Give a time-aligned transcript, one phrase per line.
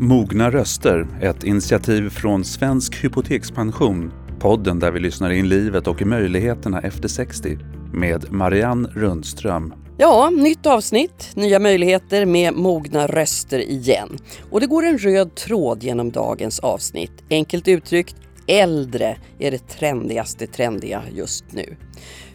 [0.00, 4.12] Mogna röster, ett initiativ från Svensk Hypotekspension.
[4.40, 7.58] Podden där vi lyssnar in livet och möjligheterna efter 60
[7.92, 9.74] med Marianne Rundström.
[9.96, 14.18] Ja, nytt avsnitt, nya möjligheter med mogna röster igen.
[14.50, 17.24] Och det går en röd tråd genom dagens avsnitt.
[17.30, 21.76] Enkelt uttryckt, äldre är det trendigaste trendiga just nu.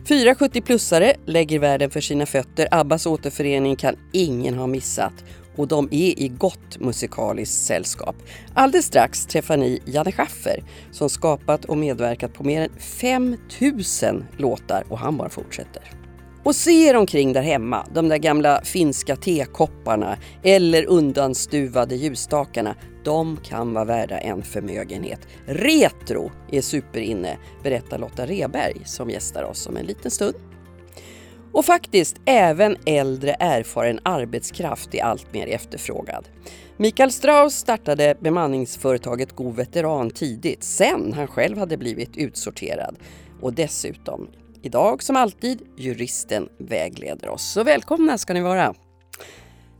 [0.07, 2.67] Fyra 70-plussare lägger världen för sina fötter.
[2.72, 5.14] Abbas återförening kan ingen ha missat
[5.55, 8.16] och de är i gott musikaliskt sällskap.
[8.53, 14.84] Alldeles strax träffar ni Janne Schaffer som skapat och medverkat på mer än 5000 låtar
[14.89, 15.84] och han bara fortsätter.
[16.44, 22.75] Och se er omkring där hemma, de där gamla finska tekopparna eller undanstuvade ljusstakarna.
[23.03, 25.20] De kan vara värda en förmögenhet.
[25.45, 30.35] Retro är superinne, berättar Lotta Reberg som gästar oss om en liten stund.
[31.53, 36.28] Och faktiskt, även äldre erfaren arbetskraft är allt mer efterfrågad.
[36.78, 42.97] Mikael Strauss startade bemanningsföretaget God Veteran tidigt, sen han själv hade blivit utsorterad.
[43.41, 44.28] Och dessutom,
[44.61, 47.52] idag som alltid, juristen vägleder oss.
[47.52, 48.73] Så välkomna ska ni vara!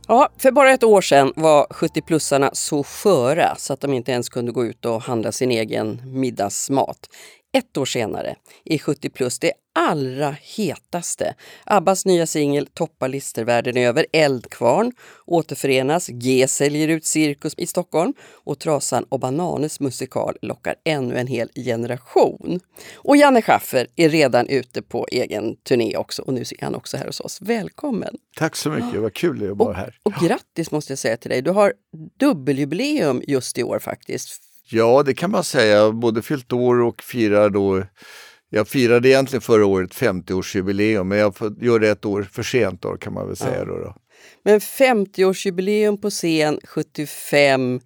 [0.08, 4.28] Ja, för bara ett år sedan var 70-plussarna så sköra så att de inte ens
[4.28, 7.08] kunde gå ut och handla sin egen middagsmat.
[7.56, 11.34] Ett år senare är 70 plus det allra hetaste.
[11.64, 14.06] Abbas nya singel toppar listor världen över.
[14.12, 14.92] Eldkvarn
[15.26, 21.26] återförenas, G säljer ut Cirkus i Stockholm och Trasan och Bananes musikal lockar ännu en
[21.26, 22.60] hel generation.
[22.94, 26.96] Och Janne Schaffer är redan ute på egen turné också och nu är han också
[26.96, 27.40] här hos oss.
[27.40, 28.16] Välkommen!
[28.36, 29.98] Tack så mycket, vad kul att vara här.
[30.02, 31.42] Och, och grattis måste jag säga till dig.
[31.42, 31.72] Du har
[32.18, 34.53] dubbeljubileum just i år faktiskt.
[34.68, 35.92] Ja, det kan man säga.
[35.92, 37.82] Både fyllt år och firar då
[38.54, 42.96] jag firade egentligen förra året 50-årsjubileum, men jag gör det ett år för sent då,
[42.96, 43.58] kan man väl säga.
[43.58, 43.64] Ja.
[43.64, 43.94] Då, då.
[44.42, 47.80] Men 50-årsjubileum på scen 75,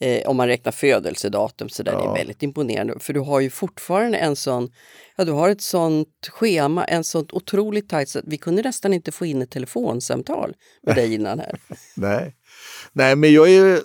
[0.00, 1.98] eh, om man räknar födelsedatum, så där ja.
[1.98, 2.94] det är väldigt imponerande.
[3.00, 4.68] För du har ju fortfarande en sån,
[5.16, 9.12] ja du har ett sånt schema, en sånt otroligt tajt, så vi kunde nästan inte
[9.12, 11.58] få in ett telefonsamtal med dig innan här.
[11.96, 12.34] Nej.
[12.92, 13.80] Nej, men jag är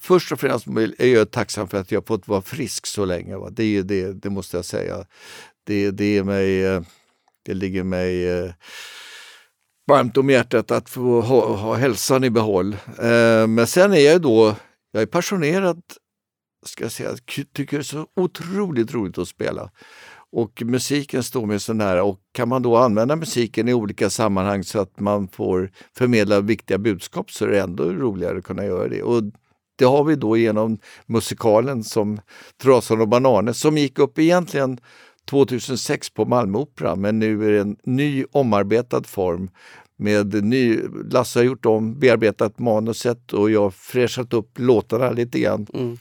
[0.00, 0.66] först och främst
[0.98, 3.36] är jag tacksam för att jag fått vara frisk så länge.
[3.36, 3.50] Va?
[3.50, 5.06] Det, det, det måste jag säga.
[5.64, 6.82] Det, det, är mig, eh,
[7.44, 8.52] det ligger mig eh,
[9.86, 12.72] varmt om hjärtat att få ha, ha hälsan i behåll.
[12.98, 14.56] Eh, men sen är jag då,
[14.92, 15.82] jag är passionerad,
[16.66, 17.16] ska jag säga,
[17.52, 19.70] tycker det är så otroligt roligt att spela.
[20.32, 24.64] Och musiken står mig så nära och kan man då använda musiken i olika sammanhang
[24.64, 28.88] så att man får förmedla viktiga budskap så är det ändå roligare att kunna göra
[28.88, 29.02] det.
[29.02, 29.22] Och
[29.80, 32.20] det har vi då genom musikalen som
[32.62, 34.78] Trasan och bananen som gick upp egentligen
[35.30, 39.50] 2006 på Malmöoperan men nu är det en ny omarbetad form
[39.96, 40.78] med ny,
[41.10, 45.66] Lasse har gjort om, bearbetat manuset och jag har fräschat upp låtarna lite grann.
[45.74, 45.98] Mm.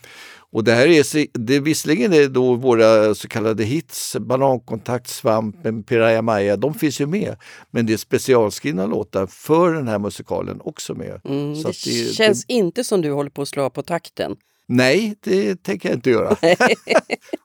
[0.52, 6.22] Och det här är, det, visserligen är då våra så kallade hits, Banankontakt, Svampen, Piraya
[6.22, 7.36] Maya, de finns ju med.
[7.72, 11.22] Men det är specialskrivna låtar för den här musikalen också med.
[11.26, 14.36] Mm, det, det, känns det, inte som du håller på att slå på takten.
[14.68, 16.38] Nej, det tänker jag inte göra.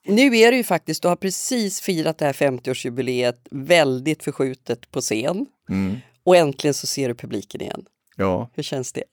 [0.07, 5.01] nu är det ju faktiskt, du har precis firat det här 50-årsjubileet väldigt förskjutet på
[5.01, 5.47] scen.
[5.71, 5.97] Mm.
[6.25, 7.85] Och äntligen så ser du publiken igen.
[8.17, 8.51] Ja.
[8.55, 9.05] Hur känns det?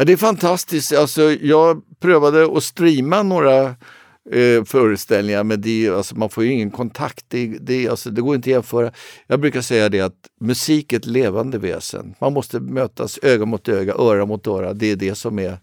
[0.00, 0.92] Ja, det är fantastiskt.
[0.92, 3.64] Alltså, jag prövade att streama några
[4.30, 7.24] eh, föreställningar men det, alltså, man får ju ingen kontakt.
[7.28, 8.92] Det, det, alltså, det går inte att jämföra.
[9.26, 12.14] Jag brukar säga det att musik är ett levande väsen.
[12.20, 14.72] Man måste mötas öga mot öga, öra mot öra.
[14.72, 15.58] Det är det som är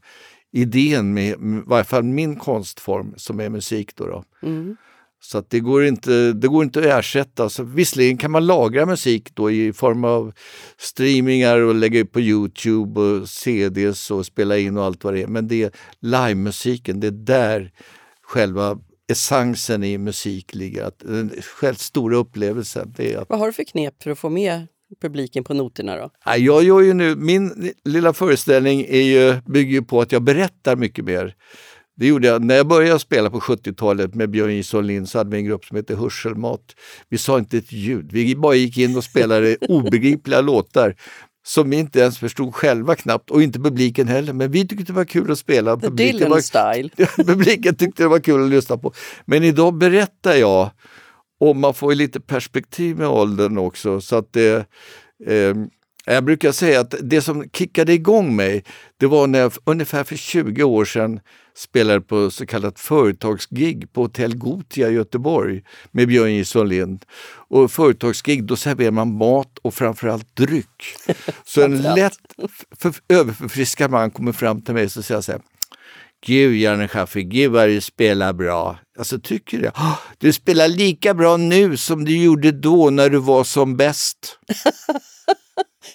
[0.51, 3.95] idén med, i varje fall min konstform som är musik.
[3.95, 4.23] Då, då.
[4.47, 4.77] Mm.
[5.19, 7.49] Så att det, går inte, det går inte att ersätta.
[7.49, 10.33] Så visserligen kan man lagra musik då i form av
[10.77, 15.21] streamingar och lägga upp på Youtube och CDs och spela in och allt vad det
[15.21, 15.27] är.
[15.27, 17.71] Men det är livemusiken, det är där
[18.21, 18.79] själva
[19.11, 20.83] essensen i musik ligger.
[20.83, 22.93] Att, den själv stora upplevelsen.
[22.97, 23.29] Det är att...
[23.29, 24.67] Vad har du för knep för att få med
[25.01, 26.11] publiken på noterna då?
[26.37, 31.05] Jag gör ju nu, min lilla föreställning är ju, bygger på att jag berättar mycket
[31.05, 31.35] mer.
[31.97, 32.43] Det gjorde jag.
[32.43, 35.65] När jag började spela på 70-talet med Björn Jison Lind så hade vi en grupp
[35.65, 36.61] som hette Hörselmat.
[37.09, 38.11] Vi sa inte ett ljud.
[38.11, 40.95] Vi bara gick in och spelade obegripliga låtar
[41.47, 44.33] som vi inte ens förstod själva knappt och inte publiken heller.
[44.33, 45.75] Men vi tyckte det var kul att spela.
[45.75, 46.89] The publiken var, style.
[47.33, 48.93] publiken tyckte det var kul att lyssna på.
[49.25, 50.69] Men idag berättar jag
[51.39, 54.01] och man får lite perspektiv med åldern också.
[54.01, 54.55] Så att det,
[55.25, 55.55] eh,
[56.13, 58.63] jag brukar säga att det som kickade igång mig,
[58.97, 61.19] det var när jag ungefär för 20 år sedan
[61.57, 65.61] spelade på så kallat företagsgig på Hotell Gotia i Göteborg
[65.91, 67.05] med Björn Jison Lind.
[67.49, 70.83] Och företagsgig, då serverar man mat och framförallt dryck.
[71.45, 72.17] Så en lätt
[72.79, 75.41] för, överförfriskad man kommer fram till mig och säger så här,
[76.25, 78.79] Gud Janne Schaffer, gud vad du spelar bra.
[78.99, 79.71] Alltså tycker det.
[79.75, 84.39] "Ah, Du spelar lika bra nu som du gjorde då när du var som bäst.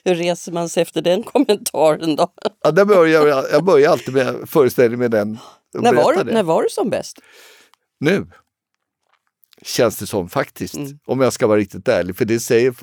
[0.05, 2.33] Hur reser man sig efter den kommentaren då?
[2.65, 5.39] Ja, där börjar jag, jag börjar alltid med föreställningen med den.
[5.75, 6.33] När var, det.
[6.33, 7.19] när var du som bäst?
[8.01, 8.27] Nu
[9.65, 10.99] känns det som faktiskt, Mm.
[11.07, 12.17] om jag ska vara riktigt ärlig.
[12.17, 12.75] För det säger,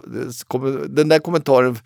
[0.88, 1.78] den där kommentaren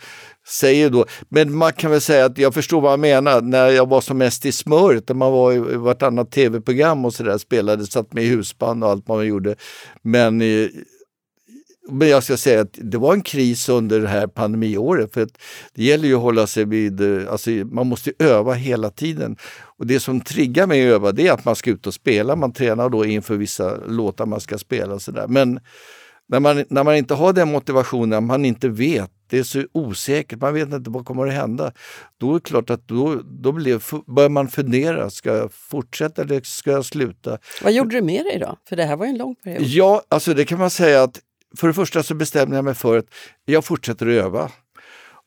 [0.48, 3.42] säger då, men man kan väl säga att jag förstår vad han menar.
[3.42, 7.14] När jag var som mest i smöret, när man var i i vartannat tv-program och
[7.14, 9.56] sådär, spelade, satt med i husband och allt man gjorde.
[10.02, 10.68] Men, eh,
[11.90, 15.14] men jag ska säga att det var en kris under det här pandemiåret.
[15.14, 15.28] För
[15.74, 19.38] det gäller ju att hålla sig vid, eh, alltså man måste öva hela tiden.
[19.78, 22.36] Och det som triggar mig att öva det är att man ska ut och spela.
[22.36, 25.28] Man tränar då inför vissa låtar man ska spela och sådär.
[25.28, 25.60] Men
[26.28, 30.42] när man, när man inte har den motivationen, man inte vet, det är så osäkert,
[30.42, 31.72] man vet inte vad kommer att hända.
[32.18, 36.42] Då är det klart att då, då blir, börjar man fundera, ska jag fortsätta eller
[36.44, 37.38] ska jag sluta?
[37.64, 38.58] Vad gjorde du med dig då?
[38.70, 39.62] För det här var ju en lång period.
[39.64, 41.20] Ja, alltså det kan man säga att
[41.58, 43.06] för det första så bestämde jag mig för att
[43.46, 44.52] jag fortsätter att öva.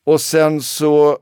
[0.05, 1.17] Och sen så,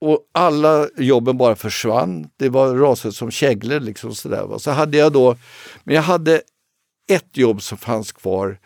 [0.00, 2.26] och alla jobben bara försvann.
[2.36, 4.58] Det var raset som käglor liksom sådär.
[4.58, 5.36] Så hade jag då,
[5.84, 6.42] men jag hade
[7.10, 8.58] ett jobb som fanns kvar.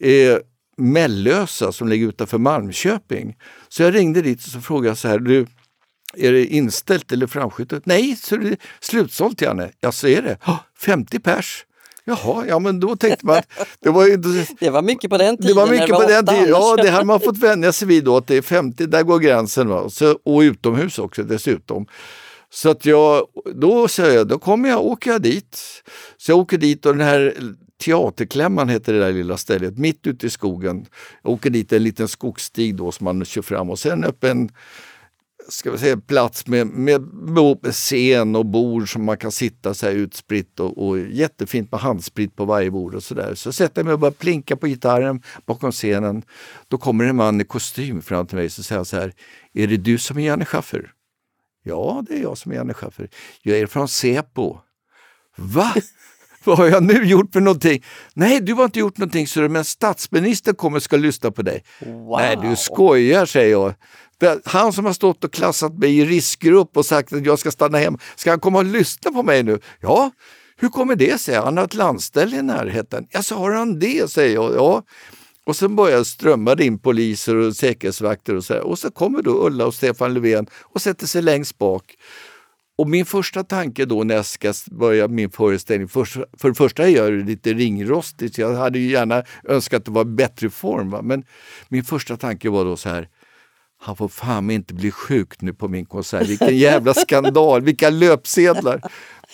[0.00, 0.38] Eh,
[0.78, 3.36] Mellösa som ligger utanför Malmköping.
[3.68, 5.46] Så jag ringde dit och så frågade jag så här, du,
[6.16, 7.86] är det inställt eller framskjutet?
[7.86, 9.70] Nej, så är det slutsålt Janne.
[9.80, 10.38] Ja, så är det.
[10.78, 11.65] 50 pers.
[12.08, 13.46] Jaha, ja men då tänkte man att
[13.80, 14.16] det var.
[14.60, 15.54] Det var mycket på den tiden.
[15.54, 16.48] Det var mycket på den tiden.
[16.48, 19.18] Ja, det hade man fått vänja sig vid då, att det är 50, där går
[19.18, 19.68] gränsen.
[19.68, 19.90] Va?
[19.90, 21.86] Så, och utomhus också dessutom.
[22.50, 25.58] Så att jag, då säger jag, då kommer jag, åker jag dit.
[26.16, 27.34] Så jag åker dit och den här
[27.84, 30.86] Teaterklämman heter det där lilla stället, mitt ute i skogen.
[31.22, 34.50] Jag åker dit en liten skogsstig då som man kör fram och sen upp en
[35.48, 37.02] ska vi säga, plats med, med
[37.72, 42.36] scen och bord som man kan sitta så här utspritt och, och jättefint med handsprit
[42.36, 43.34] på varje bord och sådär.
[43.34, 46.22] Så sätter jag mig och börjar plinka på gitarren bakom scenen.
[46.68, 49.12] Då kommer en man i kostym fram till mig och så säger så här,
[49.54, 50.92] är det du som är Janne Schaffer?
[51.62, 53.08] Ja, det är jag som är Janne Schaffer.
[53.42, 54.58] Jag är från Säpo.
[55.36, 55.74] Va?
[56.46, 57.84] Vad har jag nu gjort för någonting?
[58.14, 61.64] Nej, du har inte gjort någonting, så men statsministern kommer och ska lyssna på dig.
[61.80, 62.18] Wow.
[62.18, 63.74] Nej, du skojar, säger jag.
[64.20, 67.50] Det- Han som har stått och klassat mig i riskgrupp och sagt att jag ska
[67.50, 69.58] stanna hem, ska han komma och lyssna på mig nu?
[69.80, 70.10] Ja,
[70.56, 71.34] hur kommer det sig?
[71.34, 73.06] Han har ett landställe i närheten.
[73.10, 74.54] Ja, så har han det, säger jag.
[74.54, 74.82] Ja.
[75.46, 78.60] Och sen börjar strömma in poliser och säkerhetsvakter och så här.
[78.60, 81.94] Och så kommer då Ulla och Stefan Löfven och sätter sig längst bak.
[82.78, 86.04] Och min första tanke då när jag ska börja min föreställning, för,
[86.38, 89.90] för det första är jag lite ringrostigt, så jag hade ju gärna önskat att det
[89.90, 90.90] var i bättre form.
[90.90, 91.02] Va?
[91.02, 91.24] Men
[91.68, 93.08] min första tanke var då så här,
[93.78, 96.28] han får fan inte bli sjuk nu på min konsert.
[96.28, 98.80] Vilken jävla skandal, vilka löpsedlar.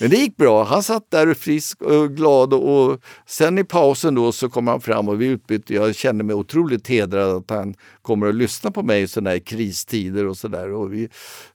[0.01, 0.65] Men det gick bra.
[0.65, 5.09] Han satt där frisk och glad och, sen i pausen då så kom han fram
[5.09, 5.75] och vi utbytte.
[5.75, 9.39] Jag kände mig otroligt hedrad att han kommer att lyssna på mig i sådana här
[9.39, 10.73] kristider och sådär.
[10.73, 11.09] Och vi,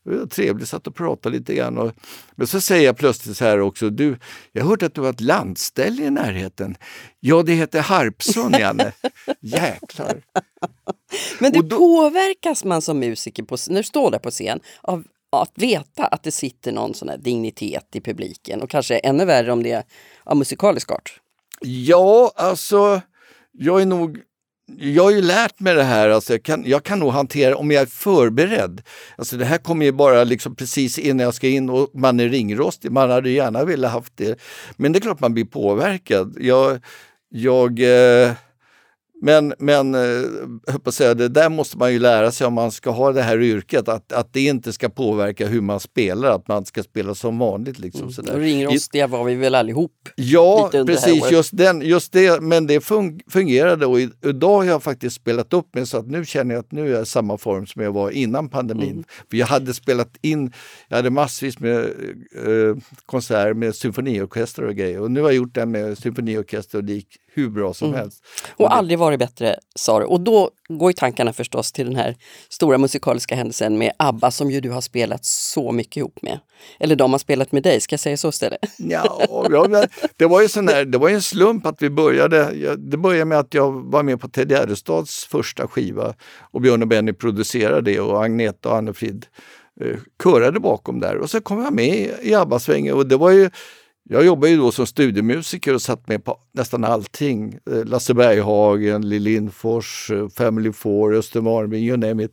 [0.03, 1.77] det var trevligt, satt och pratade lite grann.
[1.77, 1.91] Och,
[2.35, 4.17] men så säger jag plötsligt så här också, du,
[4.51, 6.75] jag har hört att du har ett landställe i närheten.
[7.19, 8.91] Ja, det heter Harpsund, Janne.
[9.41, 10.21] Jäklar.
[11.39, 15.03] Men det då- påverkas man som musiker på, när du står där på scen av
[15.31, 19.51] att veta att det sitter någon sån här dignitet i publiken och kanske ännu värre
[19.51, 19.83] om det är
[20.23, 21.19] av musikalisk art.
[21.61, 23.01] Ja, alltså,
[23.51, 24.19] jag är nog...
[24.79, 27.71] Jag har ju lärt mig det här, alltså jag, kan, jag kan nog hantera om
[27.71, 28.81] jag är förberedd.
[29.15, 32.29] Alltså det här kommer ju bara liksom precis innan jag ska in och man är
[32.29, 32.91] ringrostig.
[32.91, 34.39] Man hade gärna velat haft det.
[34.77, 36.37] Men det är klart man blir påverkad.
[36.39, 36.79] Jag,
[37.29, 38.31] jag, eh,
[39.21, 40.01] men men eh,
[40.67, 43.21] jag att säga, det där måste man ju lära sig om man ska ha det
[43.21, 43.89] här yrket.
[43.89, 47.79] Att, att det inte ska påverka hur man spelar, att man ska spela som vanligt.
[47.79, 48.33] Liksom, sådär.
[48.33, 50.09] Och ringrostiga var vi väl allihop.
[50.15, 51.31] Ja, det precis.
[51.31, 55.75] Just, den, just det, men det fun- fungerade och idag har jag faktiskt spelat upp
[55.75, 57.91] mig så att nu känner jag att nu är jag i samma form som jag
[57.91, 58.91] var innan pandemin.
[58.91, 59.03] Mm.
[59.29, 60.51] För jag hade spelat in,
[60.87, 65.55] jag hade massvis med eh, konserter med symfoniorkester och grejer och nu har jag gjort
[65.55, 67.99] det med symfoniorkester och det gick hur bra som Mm.
[67.99, 68.23] helst.
[68.57, 70.05] Och aldrig varit bättre, sa du.
[70.05, 72.15] Och då går ju tankarna förstås till den här
[72.49, 76.39] stora musikaliska händelsen med ABBA som ju du har spelat så mycket ihop med.
[76.79, 78.59] Eller de har spelat med dig, ska jag säga så istället?
[78.77, 79.85] Ja, ja,
[80.17, 82.51] det var ju sån där, det var en slump att vi började.
[82.77, 86.13] Det började med att jag var med på Ted Gärdestads första skiva
[86.51, 89.25] och Björn och Benny producerade det och Agneta och Anne-Frid
[89.81, 91.17] eh, körade bakom där.
[91.17, 93.49] Och så kom jag med i, i ABBA-svängen och det var ju
[94.09, 97.59] jag jobbade ju då som studiemusiker och satt med på nästan allting.
[97.71, 102.31] Eh, Lasse Berghagen, Lill Lindfors, eh, Family Four, Östermalm, you name it.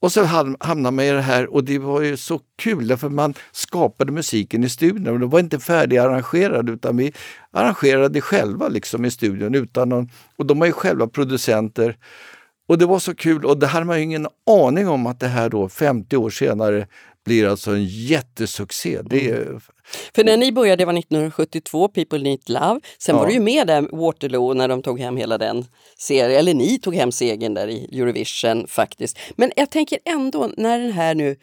[0.00, 0.24] och så
[0.60, 4.64] hamnade man i det här och det var ju så kul för man skapade musiken
[4.64, 5.08] i studion.
[5.08, 7.12] Och den var inte färdigarrangerad utan vi
[7.50, 9.54] arrangerade själva liksom i studion.
[9.54, 11.96] Utan någon, och de var ju själva producenter.
[12.68, 15.28] Och det var så kul och det hade man ju ingen aning om att det
[15.28, 16.86] här då 50 år senare
[17.24, 19.02] blir alltså en jättesuccé.
[19.02, 19.42] Det är...
[19.42, 19.60] Mm.
[20.14, 22.80] För när ni började, det var 1972, People Need Love.
[22.98, 23.20] Sen ja.
[23.20, 25.66] var du ju med där, Waterloo, när de tog hem hela den
[25.98, 26.38] serien.
[26.38, 29.18] Eller ni tog hem segern där i Eurovision faktiskt.
[29.36, 31.36] Men jag tänker ändå, när den här nu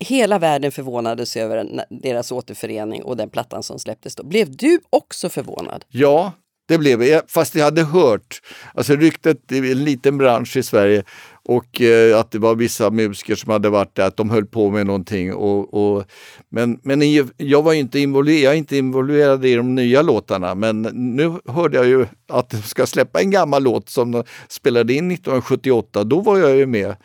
[0.00, 4.24] Hela världen förvånades över deras återförening och den plattan som släpptes då.
[4.24, 5.84] Blev du också förvånad?
[5.88, 6.32] Ja,
[6.68, 7.22] det blev jag.
[7.28, 8.42] Fast jag hade hört,
[8.74, 11.04] alltså ryktet i en liten bransch i Sverige
[11.48, 14.70] och eh, att det var vissa musiker som hade varit där, att de höll på
[14.70, 15.34] med någonting.
[15.34, 16.04] Och, och
[16.48, 17.02] men men
[17.36, 20.82] jag var inte involverad, jag är inte involverad i de nya låtarna, men
[21.16, 25.10] nu hörde jag ju att de ska släppa en gammal låt som de spelade in
[25.10, 26.04] 1978.
[26.04, 26.96] Då var jag ju med.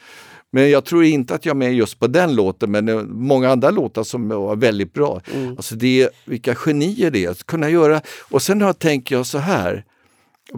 [0.53, 3.69] Men jag tror inte att jag är med just på den låten, men många andra
[3.69, 5.21] låtar som var väldigt bra.
[5.33, 5.49] Mm.
[5.49, 8.01] Alltså det, vilka genier det är att kunna göra.
[8.29, 9.85] Och sen har, tänker jag så här,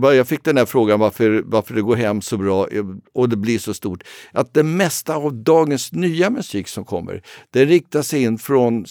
[0.01, 2.67] jag fick den här frågan varför, varför det går hem så bra
[3.13, 4.03] och det blir så stort.
[4.31, 7.21] Att det mesta av dagens nya musik som kommer,
[7.51, 8.85] det riktar sig in från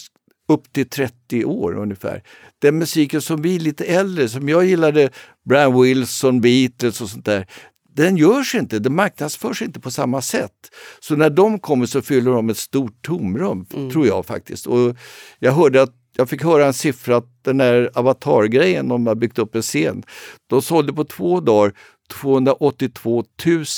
[0.47, 2.23] upp till 30 år ungefär.
[2.59, 5.09] Den musiken som vi lite äldre, som jag gillade,
[5.49, 7.47] Brian Wilson, Beatles och sånt där,
[7.95, 10.51] den görs inte, den marknadsförs inte på samma sätt.
[10.99, 13.91] Så när de kommer så fyller de ett stort tomrum, mm.
[13.91, 14.67] tror jag faktiskt.
[14.67, 14.97] Och
[15.39, 19.39] jag hörde att jag fick höra en siffra att den där avatargrejen de har byggt
[19.39, 20.03] upp en scen,
[20.49, 21.73] de sålde på två dagar
[22.21, 23.23] 282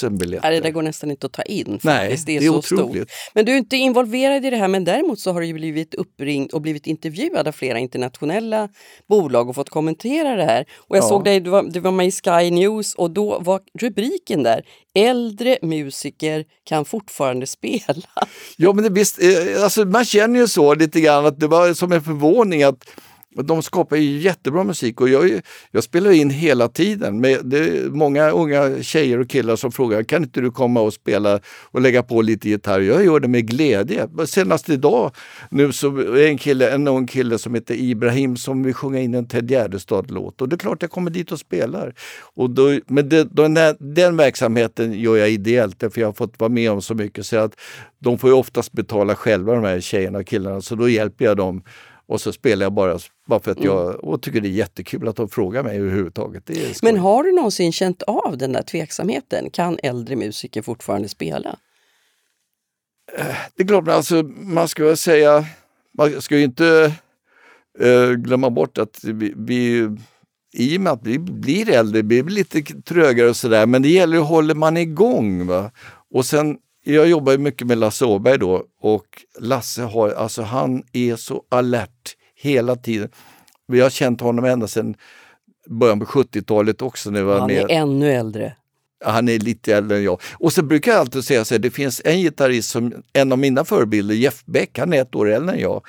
[0.04, 0.52] 000 biljetter.
[0.52, 1.66] det där går nästan inte att ta in.
[1.66, 1.86] Faktiskt.
[1.86, 3.10] Nej, det är, det är så otroligt.
[3.10, 3.32] Stort.
[3.34, 6.52] Men du är inte involverad i det här, men däremot så har du blivit uppringd
[6.52, 8.70] och blivit intervjuad av flera internationella
[9.10, 10.66] bolag och fått kommentera det här.
[10.78, 11.10] Och jag ja.
[11.10, 14.64] såg dig, du var, du var med i Sky News och då var rubriken där
[14.96, 18.28] Äldre musiker kan fortfarande spela.
[18.58, 21.74] Ja, men det, visst, eh, alltså, man känner ju så lite grann att det var
[21.74, 22.86] som en förvåning att
[23.44, 27.22] de skapar ju jättebra musik och jag, jag spelar in hela tiden.
[27.22, 30.94] Men det är många unga tjejer och killar som frågar kan inte du komma och
[30.94, 31.40] spela
[31.72, 32.80] och lägga på lite gitarr?
[32.80, 34.08] Jag gör det med glädje.
[34.26, 35.12] Senast idag
[35.50, 39.14] nu så är en kille, en ung kille som heter Ibrahim som vill sjunga in
[39.14, 41.94] en Ted Gärdestad-låt och det är klart jag kommer dit och spelar.
[42.36, 46.40] Och då, men det, då, den, den verksamheten gör jag ideellt för jag har fått
[46.40, 47.56] vara med om så mycket så att
[48.00, 51.38] de får ju oftast betala själva de här tjejerna och killarna så då hjälper jag
[51.38, 51.64] dem
[52.08, 53.70] och så spelar jag bara, bara för att mm.
[53.70, 56.50] jag och tycker det är jättekul att de frågar mig överhuvudtaget.
[56.82, 59.50] Men har du någonsin känt av den där tveksamheten?
[59.50, 61.60] Kan äldre musiker fortfarande spela?
[63.18, 65.46] Eh, det är klart, alltså, man ska väl säga,
[65.98, 66.94] man ska ju inte
[67.80, 69.90] äh, glömma bort att vi, vi
[70.54, 73.90] i och med att vi blir äldre, vi blir lite trögare och sådär, men det
[73.90, 75.48] gäller att hålla man igång.
[75.48, 75.72] Va?
[76.14, 79.06] Och sen jag jobbar mycket med Lasse Åberg då och
[79.40, 81.95] Lasse har, alltså han är så alert
[82.46, 83.10] hela tiden.
[83.68, 84.96] Vi har känt honom ända sedan
[85.68, 87.12] början på 70-talet också.
[87.12, 87.64] När var han med.
[87.64, 88.56] är ännu äldre.
[89.06, 90.22] Han är lite äldre än jag.
[90.34, 93.40] Och så brukar jag alltid säga så här, det finns en gitarrist som, en av
[93.40, 95.86] mina förebilder, Jeff Beck, han är ett år äldre än jag.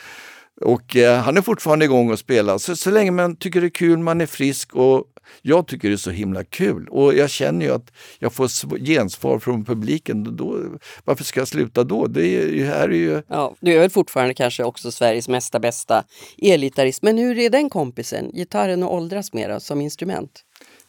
[0.61, 2.59] Och eh, han är fortfarande igång och spelar.
[2.59, 5.05] Så, så länge man tycker det är kul, man är frisk och
[5.43, 9.39] jag tycker det är så himla kul och jag känner ju att jag får gensvar
[9.39, 10.37] från publiken.
[10.37, 10.59] Då,
[11.05, 12.07] varför ska jag sluta då?
[12.07, 13.23] Det är, här är ju...
[13.29, 16.05] Ja, du är väl fortfarande kanske också Sveriges mesta bästa
[16.43, 17.03] elgitarrist.
[17.03, 18.31] Men hur är den kompisen?
[18.35, 20.43] Gitarren och åldras mera som instrument?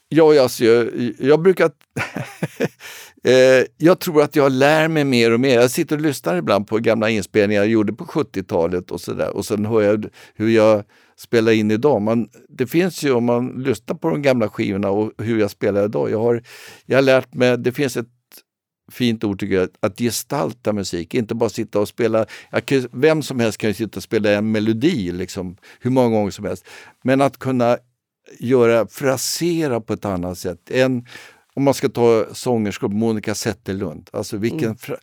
[0.10, 1.72] Ja, alltså, jag, jag brukar...
[3.28, 5.56] Eh, jag tror att jag lär mig mer och mer.
[5.56, 9.36] Jag sitter och lyssnar ibland på gamla inspelningar jag gjorde på 70-talet och sådär.
[9.36, 10.84] Och sen hör jag hur jag
[11.18, 12.02] spelar in idag.
[12.02, 15.86] Man, det finns ju om man lyssnar på de gamla skivorna och hur jag spelar
[15.86, 16.12] idag.
[16.12, 16.44] Jag har,
[16.86, 18.08] jag har lärt mig, det finns ett
[18.92, 21.14] fint ord tycker jag, att gestalta musik.
[21.14, 22.26] Inte bara sitta och spela,
[22.66, 26.32] kan, vem som helst kan ju sitta och spela en melodi liksom, hur många gånger
[26.32, 26.66] som helst.
[27.04, 27.78] Men att kunna
[28.40, 30.72] göra, frasera på ett annat sätt.
[30.72, 31.06] En,
[31.58, 34.10] om man ska ta sångerskor, Monica Zetterlund.
[34.14, 34.78] Alltså vilken...
[34.88, 35.00] Mm.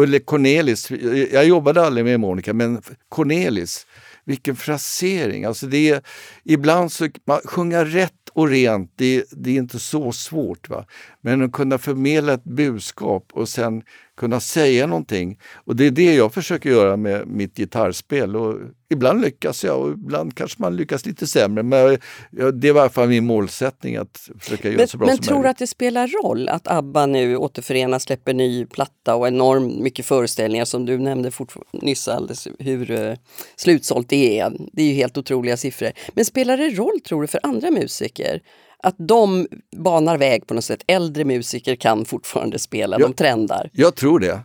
[0.00, 0.90] Ulle Cornelis,
[1.32, 3.86] jag jobbade aldrig med Monica, men Cornelis,
[4.24, 5.44] vilken frasering!
[5.44, 6.02] Alltså det är,
[6.44, 10.68] ibland så, man, sjunga rätt och rent, det, det är inte så svårt.
[10.68, 10.86] Va?
[11.20, 13.82] Men att kunna förmedla ett budskap och sen
[14.16, 15.38] kunna säga någonting.
[15.54, 18.36] Och det är det jag försöker göra med mitt gitarrspel.
[18.36, 18.58] Och
[18.90, 21.62] ibland lyckas jag och ibland kanske man lyckas lite sämre.
[21.62, 21.98] Men
[22.30, 25.24] det är i varje fall min målsättning att försöka göra men, så bra men som
[25.24, 25.44] tror möjligt.
[25.44, 30.06] du att det spelar roll att ABBA nu återförenas, släpper ny platta och enormt mycket
[30.06, 31.30] föreställningar som du nämnde
[31.72, 33.14] nyss alldeles hur uh,
[33.56, 34.52] slutsålt det är.
[34.72, 35.90] Det är ju helt otroliga siffror.
[36.14, 38.40] Men spelar det roll tror du för andra musiker?
[38.86, 40.82] Att de banar väg på något sätt.
[40.86, 43.70] Äldre musiker kan fortfarande spela, jag, de trendar.
[43.72, 44.40] Jag tror det.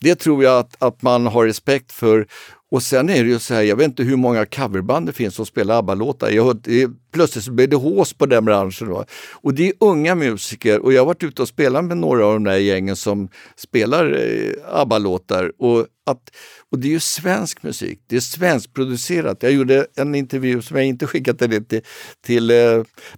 [0.00, 2.26] det tror jag att, att man har respekt för.
[2.70, 5.34] Och sen är det ju så här, jag vet inte hur många coverband det finns
[5.34, 7.10] som spelar ABBA-låtar.
[7.12, 8.88] plötsligt så blir det hås på den branschen.
[8.88, 9.04] Då.
[9.32, 12.32] Och det är unga musiker och jag har varit ute och spelat med några av
[12.32, 15.52] de där gängen som spelar eh, ABBA-låtar.
[15.58, 15.86] Och,
[16.70, 19.42] och det är ju svensk musik, det är svenskproducerat.
[19.42, 21.82] Jag gjorde en intervju som jag inte skickat till, till
[22.26, 22.52] till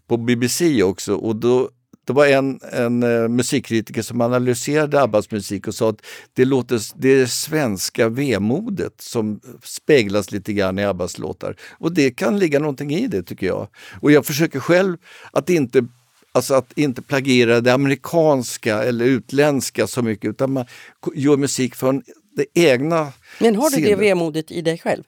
[0.07, 1.71] på BBC också och då
[2.05, 6.81] det var en, en uh, musikkritiker som analyserade Abbas musik och sa att det, låter,
[6.95, 11.57] det är svenska vemodet som speglas lite grann i Abbas låtar.
[11.79, 13.69] Och det kan ligga någonting i det tycker jag.
[14.01, 14.97] Och jag försöker själv
[15.33, 15.87] att inte
[16.35, 20.67] Alltså att inte plagiera det amerikanska eller utländska så mycket utan man
[21.15, 22.03] gör musik från
[22.37, 23.91] det egna Men har du sinnet.
[23.91, 25.03] det vemodet i dig själv?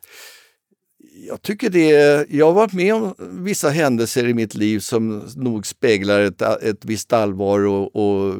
[1.28, 5.66] jag tycker det, jag har varit med om vissa händelser i mitt liv som nog
[5.66, 8.35] speglar ett, ett visst allvar och, och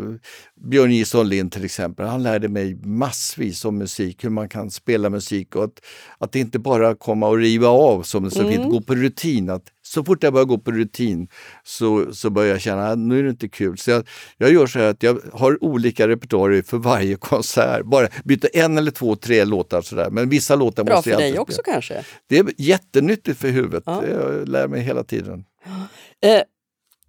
[0.71, 5.11] Björn Jison Lind till exempel, han lärde mig massvis om musik, hur man kan spela
[5.11, 5.81] musik och att,
[6.19, 8.69] att inte bara komma och riva av som så fint, mm.
[8.69, 9.51] gå på rutin.
[9.51, 11.29] Att så fort jag börjar gå på rutin
[11.65, 13.79] så, så börjar jag känna att nu är det inte kul.
[13.79, 17.85] Så jag, jag gör så här att jag har olika repertoarer för varje konsert.
[17.85, 20.11] Bara byter en eller två, tre låtar sådär.
[20.11, 22.05] Men vissa låtar Bra måste jag för dig också kanske?
[22.29, 23.83] Det är jättenyttigt för huvudet.
[23.87, 24.07] Ja.
[24.07, 25.45] Jag lär mig hela tiden.
[26.23, 26.43] Eh,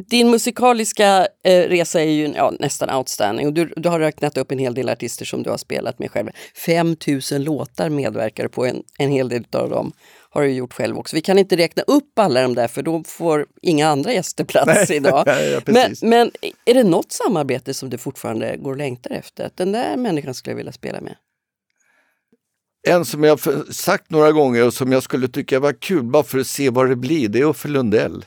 [0.09, 4.51] din musikaliska eh, resa är ju ja, nästan outstanding och du, du, har räknat upp
[4.51, 6.29] en hel del artister som du har spelat med själv.
[6.65, 9.91] 5000 låtar medverkar på, en, en hel del av dem
[10.35, 11.15] har du gjort själv också.
[11.15, 14.89] Vi kan inte räkna upp alla de där för då får inga andra gäster plats
[14.89, 15.23] Nej, idag.
[15.27, 16.31] ja, men, men,
[16.65, 19.45] är det något samarbete som du fortfarande går och längtar efter?
[19.45, 21.15] Att den där människan skulle jag vilja spela med?
[22.87, 23.39] En som jag
[23.73, 26.89] sagt några gånger och som jag skulle tycka var kul bara för att se vad
[26.89, 28.25] det blir, det är Uffe Lundell.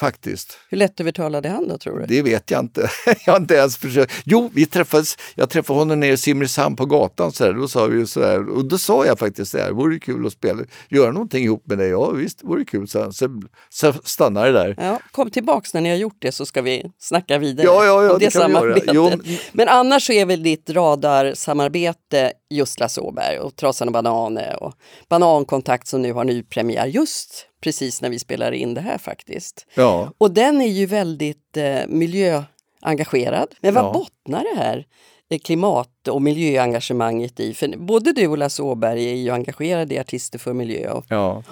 [0.00, 0.58] Faktiskt.
[0.68, 2.06] Hur lättövertalad är han då tror du?
[2.06, 2.90] Det vet jag inte.
[3.26, 4.12] jag har inte ens försökt.
[4.24, 7.32] Jo, vi träffades, jag träffade honom nere i Simrishamn på gatan.
[7.32, 9.94] Så här, då sa vi så här, och då sa jag faktiskt det här, vore
[9.94, 11.88] det kul att spela, göra någonting ihop med dig?
[11.88, 12.88] Ja visst, det vore kul.
[12.88, 14.74] Så, så, så stannade det där.
[14.78, 18.04] Ja, kom tillbaks när ni har gjort det så ska vi snacka vidare ja, ja,
[18.04, 18.94] ja, om det, det samarbetet.
[18.94, 19.10] Jo.
[19.52, 24.74] Men annars så är väl ditt radarsamarbete just Lasse Åberg och Trasan och Bananer och
[25.08, 29.66] Banankontakt som nu har ny premiär just precis när vi spelar in det här faktiskt.
[29.74, 30.12] Ja.
[30.18, 33.54] Och den är ju väldigt eh, miljöengagerad.
[33.60, 33.92] Men vad ja.
[33.92, 34.86] bottnar det här
[35.30, 37.54] eh, klimat och miljöengagemanget i?
[37.54, 40.90] För både du och Lasse Åberg är ju engagerade i Artister för miljö.
[40.90, 41.04] Och...
[41.08, 41.42] Ja.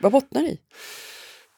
[0.00, 0.58] Vad bottnar det i?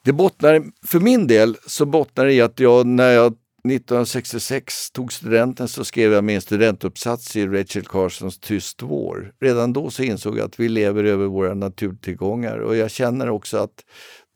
[0.05, 3.35] Det bottnar, för min del så bottnar det i att jag när jag
[3.71, 9.33] 1966 tog studenten så skrev jag min studentuppsats i Rachel Carsons Tyst vår.
[9.41, 13.59] Redan då så insåg jag att vi lever över våra naturtillgångar och jag känner också
[13.59, 13.85] att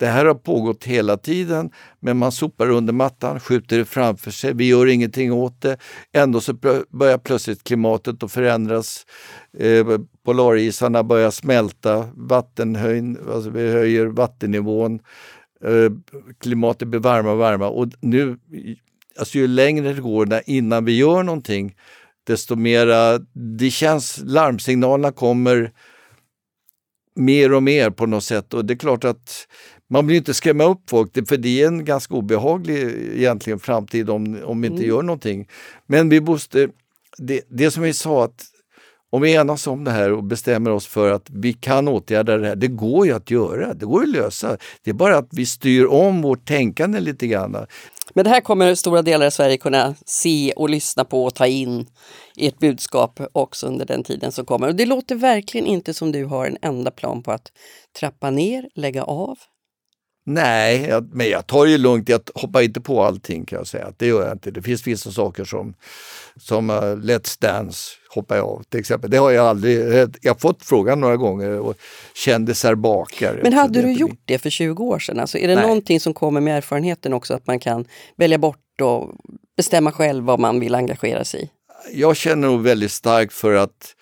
[0.00, 4.54] det här har pågått hela tiden, men man sopar under mattan, skjuter det framför sig,
[4.54, 5.76] vi gör ingenting åt det.
[6.12, 6.52] Ändå så
[6.90, 9.06] börjar plötsligt klimatet att förändras.
[9.58, 9.86] Eh,
[10.24, 15.00] polarisarna börjar smälta, vattenhöjn, alltså vi höjer vattennivån.
[15.64, 15.92] Eh,
[16.40, 18.38] klimatet blir varmare och varmare och nu
[19.20, 21.74] alltså ju längre det går innan vi gör någonting,
[22.26, 23.18] desto mera,
[23.58, 25.72] det känns, larmsignalerna kommer
[27.16, 29.46] mer och mer på något sätt och det är klart att
[29.90, 32.78] man vill inte skrämma upp folk, för det är en ganska obehaglig
[33.14, 34.88] egentligen framtid om, om vi inte mm.
[34.88, 35.48] gör någonting.
[35.86, 36.68] Men vi måste,
[37.18, 38.44] det, det som vi sa att
[39.12, 42.48] om vi enas om det här och bestämmer oss för att vi kan åtgärda det
[42.48, 44.56] här, det går ju att göra, det går att lösa.
[44.82, 47.56] Det är bara att vi styr om vårt tänkande lite grann.
[48.14, 51.46] Men det här kommer stora delar av Sverige kunna se och lyssna på och ta
[51.46, 51.86] in
[52.36, 54.68] i ett budskap också under den tiden som kommer.
[54.68, 57.52] Och det låter verkligen inte som du har en enda plan på att
[57.98, 59.38] trappa ner, lägga av.
[60.26, 62.08] Nej, jag, men jag tar det lugnt.
[62.08, 63.92] Jag hoppar inte på allting kan jag säga.
[63.96, 64.50] Det gör jag inte.
[64.50, 65.74] Det finns vissa saker som,
[66.36, 69.10] som uh, Let's Dance hoppar jag av till exempel.
[69.10, 69.78] Det har jag aldrig,
[70.22, 71.74] jag har fått frågan några gånger och
[72.14, 73.40] kändisar bakar.
[73.42, 75.20] Men hade du gjort det för 20 år sedan?
[75.20, 75.66] Alltså, är det Nej.
[75.66, 77.84] någonting som kommer med erfarenheten också att man kan
[78.16, 79.10] välja bort och
[79.56, 81.50] bestämma själv vad man vill engagera sig i?
[81.92, 83.94] Jag känner nog väldigt starkt för att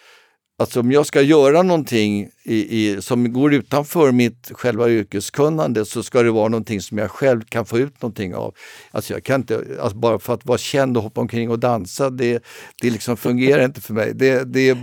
[0.61, 6.03] Alltså om jag ska göra någonting i, i, som går utanför mitt själva yrkeskunnande så
[6.03, 8.55] ska det vara någonting som jag själv kan få ut någonting av.
[8.90, 12.11] Alltså jag kan inte, alltså bara för att vara känd och hoppa omkring och dansa,
[12.11, 12.42] det,
[12.83, 14.12] det liksom fungerar inte för mig.
[14.14, 14.79] Det, det,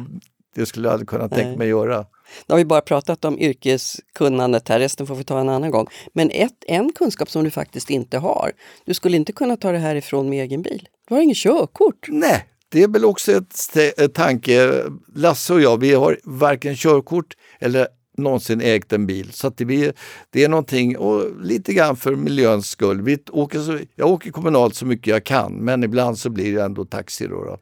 [0.55, 2.05] det skulle jag aldrig kunna tänka mig göra.
[2.47, 5.87] Nu har vi bara pratat om yrkeskunnandet här, resten får vi ta en annan gång.
[6.13, 8.51] Men ett, en kunskap som du faktiskt inte har,
[8.85, 10.87] du skulle inte kunna ta det här ifrån med egen bil.
[11.07, 12.07] Du har ingen körkort.
[12.07, 14.83] Nej, det är väl också ett, ett tanke.
[15.15, 19.31] Lasse och jag, vi har varken körkort eller någonsin ägt en bil.
[19.33, 19.95] Så det,
[20.29, 23.01] det är någonting, och lite grann för miljöns skull.
[23.01, 26.63] Vi åker så, jag åker kommunalt så mycket jag kan, men ibland så blir det
[26.63, 27.27] ändå taxi.
[27.27, 27.57] Då, då.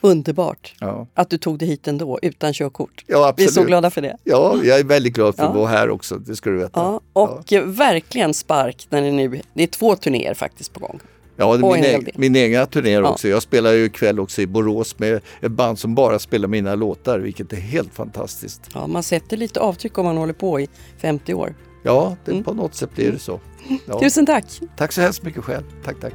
[0.00, 1.06] Underbart Ja.
[1.14, 3.04] att du tog dig hit ändå utan körkort.
[3.06, 3.52] Ja, Vi är absolut.
[3.52, 4.16] så glada för det.
[4.24, 5.60] Ja, jag är väldigt glad för att Ja.
[5.60, 6.80] vara här också, det ska du veta.
[6.80, 9.40] Ja, och verkligen spark när det nu...
[9.54, 11.00] Det är två turnéer faktiskt på gång.
[11.38, 12.10] Ja, det är Och min, del.
[12.14, 13.08] min egna turné Ja.
[13.10, 13.28] också.
[13.28, 17.18] Jag spelar ju ikväll också i Borås med ett band som bara spelar mina låtar,
[17.18, 18.60] vilket är helt fantastiskt.
[18.74, 20.68] Ja, man sätter lite avtryck om man håller på i
[20.98, 21.54] 50 år.
[21.84, 22.44] Ja, det, Mm.
[22.44, 23.40] på något sätt blir det så.
[23.86, 24.00] Ja.
[24.00, 24.44] Tusen tack!
[24.76, 25.64] Tack så hemskt mycket själv.
[25.84, 26.14] Tack, tack.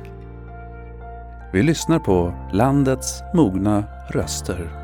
[1.53, 4.80] Vi lyssnar på landets mogna röster.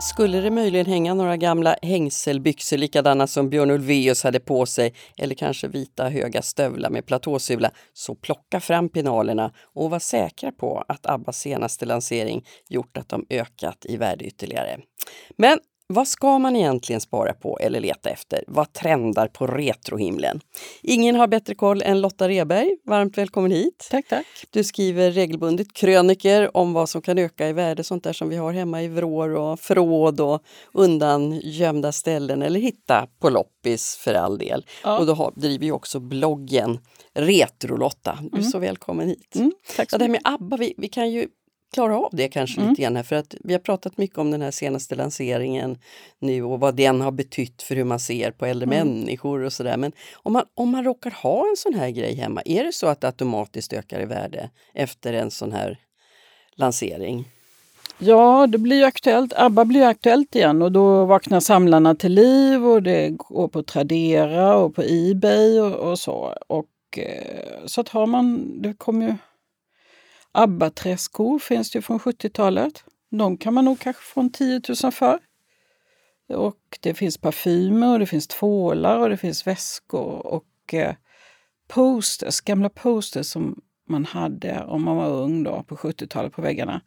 [0.00, 5.34] Skulle det möjligen hänga några gamla hängselbyxor likadana som Björn Ulvaeus hade på sig eller
[5.34, 11.06] kanske vita höga stövlar med platåsula så plocka fram pinalerna och var säkra på att
[11.06, 14.78] Abbas senaste lansering gjort att de ökat i värde ytterligare.
[15.36, 18.44] Men vad ska man egentligen spara på eller leta efter?
[18.46, 20.40] Vad trendar på retrohimlen?
[20.82, 22.76] Ingen har bättre koll än Lotta Reberg.
[22.84, 23.88] Varmt välkommen hit!
[23.90, 24.26] Tack, tack.
[24.50, 28.36] Du skriver regelbundet kröniker om vad som kan öka i värde, sånt där som vi
[28.36, 30.42] har hemma i vrår och förråd och
[30.72, 34.66] undan gömda ställen eller hitta på loppis för all del.
[34.84, 34.98] Ja.
[34.98, 36.78] Och då har, driver ju också bloggen
[37.14, 38.18] Retrolotta.
[38.32, 39.36] Du är så välkommen hit.
[39.36, 41.28] Mm, tack Ja, så det här med ABBA, vi, vi kan ju
[41.74, 42.70] klara av det kanske Mm.
[42.70, 45.78] lite grann här för att vi har pratat mycket om den här senaste lanseringen
[46.18, 48.88] nu och vad den har betytt för hur man ser på äldre Mm.
[48.88, 49.76] människor och sådär.
[49.76, 52.86] Men om man, om man råkar ha en sån här grej hemma, är det så
[52.86, 55.78] att det automatiskt ökar i värde efter en sån här
[56.56, 57.24] lansering?
[57.98, 59.32] Ja, det blir ju aktuellt.
[59.36, 63.62] ABBA blir ju aktuellt igen och då vaknar samlarna till liv och det går på
[63.62, 66.34] Tradera och på Ebay och, och så.
[66.46, 69.14] Och eh, så att har man, det kommer ju
[70.34, 72.84] ABBA-träskor finns det ju från 70-talet.
[73.10, 75.18] De kan man nog kanske få en 10 000 för.
[76.28, 80.94] Och det finns parfymer och det finns tvålar och det finns väskor och eh,
[81.68, 86.80] posters, gamla posters som man hade om man var ung då på 70-talet på väggarna.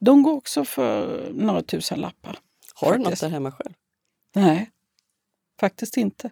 [0.00, 2.38] De går också för några tusen lappar.
[2.74, 3.72] Har du något där hemma själv?
[4.34, 4.70] Nej,
[5.60, 6.30] faktiskt inte.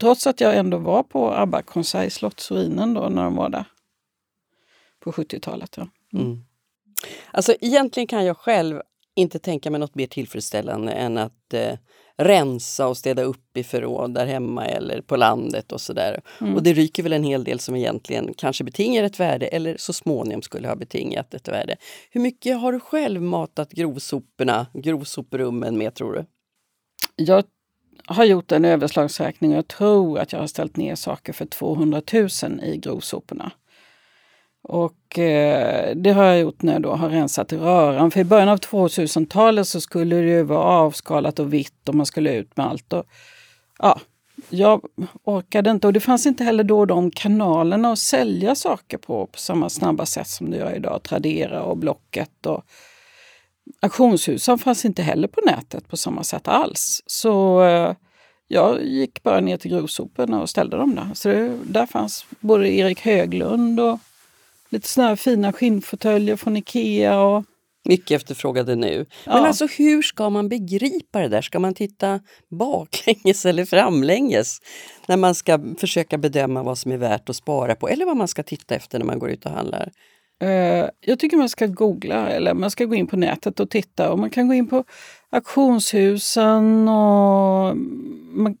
[0.00, 3.64] Trots att jag ändå var på ABBA-konsert i Slottsruinen då när de var där.
[5.04, 5.76] På 70-talet.
[5.76, 5.88] Ja.
[6.12, 6.44] Mm.
[7.30, 8.80] Alltså egentligen kan jag själv
[9.16, 11.78] inte tänka mig något mer tillfredsställande än att eh,
[12.16, 16.20] rensa och städa upp i förråd där hemma eller på landet och sådär.
[16.40, 16.54] Mm.
[16.54, 19.92] Och det ryker väl en hel del som egentligen kanske betingar ett värde eller så
[19.92, 21.76] småningom skulle ha betingat ett värde.
[22.10, 26.24] Hur mycket har du själv matat grovsoporna, grovsoprummen med tror du?
[27.16, 27.44] Jag
[28.06, 32.02] har gjort en överslagsräkning och jag tror att jag har ställt ner saker för 200
[32.12, 32.28] 000
[32.62, 33.52] i grovsoporna.
[34.68, 38.10] Och eh, det har jag gjort när jag då har rensat i röran.
[38.10, 42.06] För i början av 2000-talet så skulle det ju vara avskalat och vitt och man
[42.06, 42.92] skulle ut med allt.
[42.92, 43.04] Och,
[43.78, 44.00] ja,
[44.48, 44.80] jag
[45.24, 49.38] orkade inte och det fanns inte heller då de kanalerna att sälja saker på på
[49.38, 51.02] samma snabba sätt som det gör idag.
[51.02, 52.64] Tradera och Blocket och
[53.80, 57.02] auktionshusen fanns inte heller på nätet på samma sätt alls.
[57.06, 57.92] Så eh,
[58.48, 61.10] jag gick bara ner till grovsoporna och ställde dem där.
[61.14, 63.98] Så det, där fanns både Erik Höglund och
[64.74, 67.20] lite såna här fina skinnfåtöljer från Ikea.
[67.20, 67.44] Och,
[67.88, 68.96] Mycket efterfrågade nu.
[68.96, 69.46] Men Ja.
[69.46, 71.42] alltså hur ska man begripa det där?
[71.42, 74.58] Ska man titta baklänges eller framlänges?
[75.08, 78.28] När man ska försöka bedöma vad som är värt att spara på eller vad man
[78.28, 79.90] ska titta efter när man går ut och handlar.
[80.42, 84.10] eh, jag tycker man ska googla eller man ska gå in på nätet och titta.
[84.12, 84.84] Och man kan gå in på
[85.30, 87.76] auktionshusen och
[88.36, 88.56] man,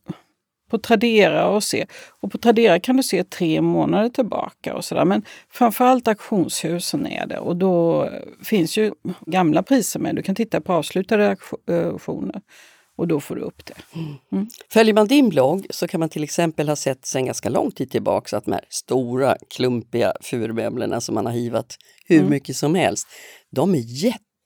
[0.74, 1.86] på Tradera och se.
[2.20, 5.04] Och på Tradera kan du se tre månader tillbaka och sådär.
[5.04, 7.38] Men framförallt auktionshusen är det.
[7.38, 8.08] Och då
[8.44, 8.92] finns ju
[9.26, 10.16] gamla priser med.
[10.16, 12.40] Du kan titta på avslutade auktion- auktioner
[12.96, 13.74] och då får du upp det.
[14.72, 17.90] Följer man din blogg så kan man till exempel ha sett sedan ganska lång tid
[17.90, 22.30] tillbaka att de här stora klumpiga furmöblerna som man har hivat hur Mm.
[22.30, 23.08] mycket som helst,
[23.50, 23.78] de är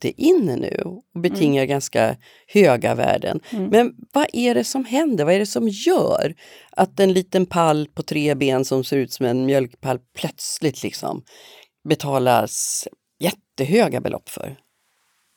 [0.04, 3.40] jätteinne nu och betingar ganska höga värden.
[3.50, 3.68] Mm.
[3.70, 5.24] Men vad är det som händer?
[5.24, 6.34] Vad är det som gör
[6.70, 11.22] att en liten pall på tre ben som ser ut som en mjölkpall plötsligt liksom
[11.88, 12.88] betalas
[13.20, 14.56] jättehöga belopp för?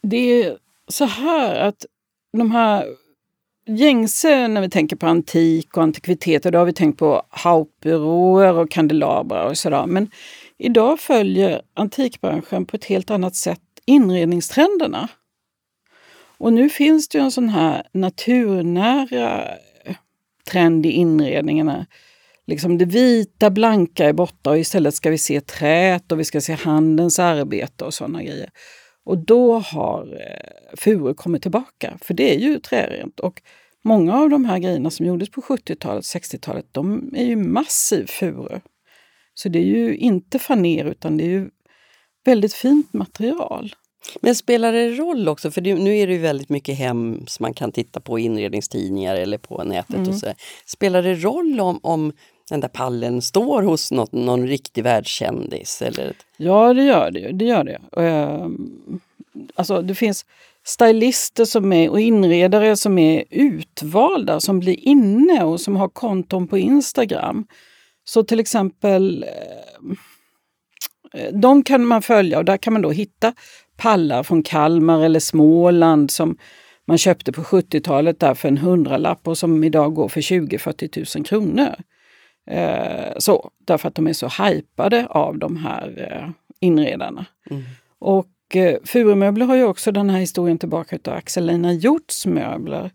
[0.03, 1.85] Det är så här att
[2.37, 2.85] de här
[3.67, 8.71] gängse, när vi tänker på antik och antikviteter, då har vi tänkt på hauptbyråer och
[8.71, 9.85] kandelabrar och sådär.
[9.85, 10.11] Men
[10.57, 13.59] idag följer antikbranschen på ett helt annat sätt
[13.91, 15.07] inredningstrenderna.
[16.37, 19.95] Och nu finns det ju en sån här naturnära eh,
[20.51, 21.85] trend i inredningarna.
[22.47, 26.41] Liksom det vita, blanka är borta och istället ska vi se träet och vi ska
[26.41, 28.49] se handens arbete och sådana grejer.
[29.03, 33.19] Och då har eh, furu kommit tillbaka, för det är ju trärent.
[33.19, 33.41] Och
[33.83, 38.59] många av de här grejerna som gjordes på 70-talet, 60-talet, de är ju massiv furu.
[39.33, 41.49] Så det är ju inte faner utan det är ju
[42.25, 43.73] väldigt fint material.
[44.21, 47.53] Men spelar det roll också, för nu är det ju väldigt mycket hem som man
[47.53, 49.95] kan titta på inredningstidningar eller på nätet.
[49.95, 50.09] Mm.
[50.09, 50.33] och så.
[50.65, 52.13] Spelar det roll om, om
[52.49, 55.81] den där pallen står hos något, någon riktig världskändis?
[55.81, 56.13] Eller?
[56.37, 57.31] Ja, det gör det.
[57.31, 58.01] det, gör det.
[58.01, 58.99] Ehm,
[59.55, 60.25] alltså, det finns
[60.63, 66.47] stylister som är, och inredare som är utvalda, som blir inne och som har konton
[66.47, 67.45] på Instagram.
[68.03, 69.25] Så till exempel,
[71.13, 73.33] eh, de kan man följa och där kan man då hitta
[73.81, 76.37] pallar från Kalmar eller Småland som
[76.85, 81.25] man köpte på 70-talet där för en hundralapp och som idag går för 20-40 000
[81.25, 81.75] kronor.
[82.49, 87.25] Eh, så, därför att de är så hypade av de här eh, inredarna.
[87.49, 87.63] Mm.
[87.99, 92.91] Och eh, Furumöbler har ju också den här historien tillbaka av Axel Einar Hjorts möbler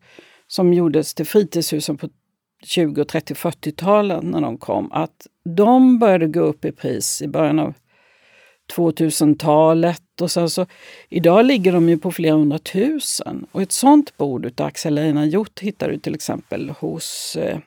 [0.46, 2.08] som gjordes till fritidshusen på
[2.64, 4.92] 20, 30, 40-talen när de kom.
[4.92, 7.74] Att de började gå upp i pris i början av
[8.76, 10.66] 2000-talet och sen så
[11.08, 13.46] idag ligger de ju på flera hundratusen.
[13.52, 17.58] Och ett sånt bord utav Axel Einar Hjort hittar du till exempel hos eh,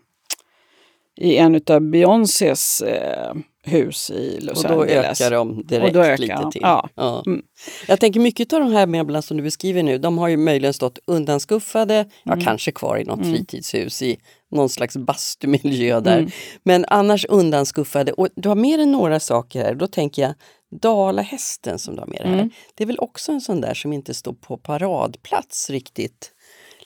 [1.18, 3.34] i en av Beyoncés eh,
[3.64, 5.22] hus i Los och då Angeles.
[5.22, 6.62] ökar de direkt ökar lite de, till.
[6.62, 6.90] ja.
[6.96, 7.24] Ja.
[7.28, 7.42] Mm.
[7.88, 10.74] Jag tänker mycket av de här möblerna som du beskriver nu, de har ju möjligen
[10.74, 12.46] stått undanskuffade, ja Mm.
[12.46, 14.18] kanske kvar i något fritidshus i
[14.52, 16.18] någon slags bastumiljö där.
[16.18, 16.32] Mm.
[16.64, 18.12] Men annars undanskuffade.
[18.14, 19.76] Och du har mer än några saker här.
[19.76, 20.34] Då tänker jag
[20.72, 22.34] Dalahästen som du har med dig här.
[22.34, 22.50] Mm.
[22.76, 26.32] Det är väl också en sån där som inte står på paradplats riktigt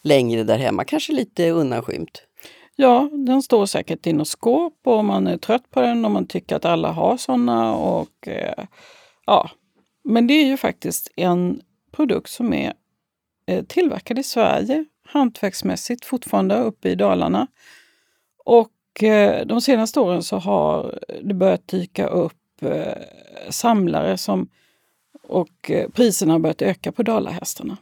[0.02, 0.84] längre där hemma.
[0.84, 2.23] Kanske lite undanskymt.
[2.76, 6.28] Ja, den står säkert i något skåp och man är trött på den och man
[6.28, 7.76] tycker att alla har såna.
[7.76, 8.65] Och, eh,
[9.26, 9.49] ja.
[10.04, 12.73] Men det är ju faktiskt en produkt som är
[13.47, 17.48] eh, tillverkad i Sverige hantverksmässigt fortfarande uppe i Dalarna.
[18.46, 22.98] Och eh, de senaste åren så har det börjat dyka upp eh,
[23.50, 24.50] samlare som
[25.28, 27.78] och eh, priserna har börjat öka på dalahästarna.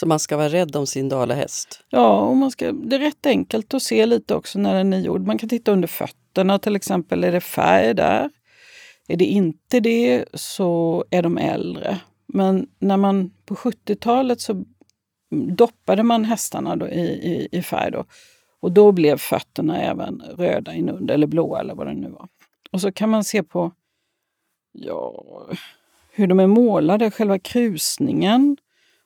[0.00, 1.84] Så man ska vara rädd om sin dalahäst.
[1.90, 4.98] Ja, och man ska, det är rätt enkelt att se lite också när den är
[4.98, 5.26] gjord.
[5.26, 7.24] Man kan titta under fötterna till exempel.
[7.24, 8.30] Är det färg där?
[9.08, 11.98] Är det inte det så är de äldre.
[12.26, 14.64] Men när man på 70-talet så
[15.36, 17.90] doppade man hästarna då i, i, i färg.
[17.90, 18.04] Då.
[18.60, 22.28] Och då blev fötterna även röda inunder, eller blåa eller vad det nu var.
[22.70, 23.72] Och så kan man se på
[24.72, 25.22] ja,
[26.12, 28.56] hur de är målade, själva krusningen.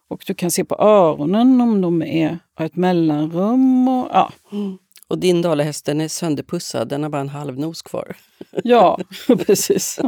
[0.08, 3.88] Och du kan se på öronen om de är har ett mellanrum.
[3.88, 4.32] Och, ja.
[5.08, 8.16] Och din dalahäst den är sönderpussad, den har bara en halv nos kvar.
[8.64, 8.98] ja,
[9.46, 10.00] precis.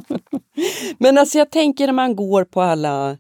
[0.99, 3.19] Men alltså jag tänker när man går på alla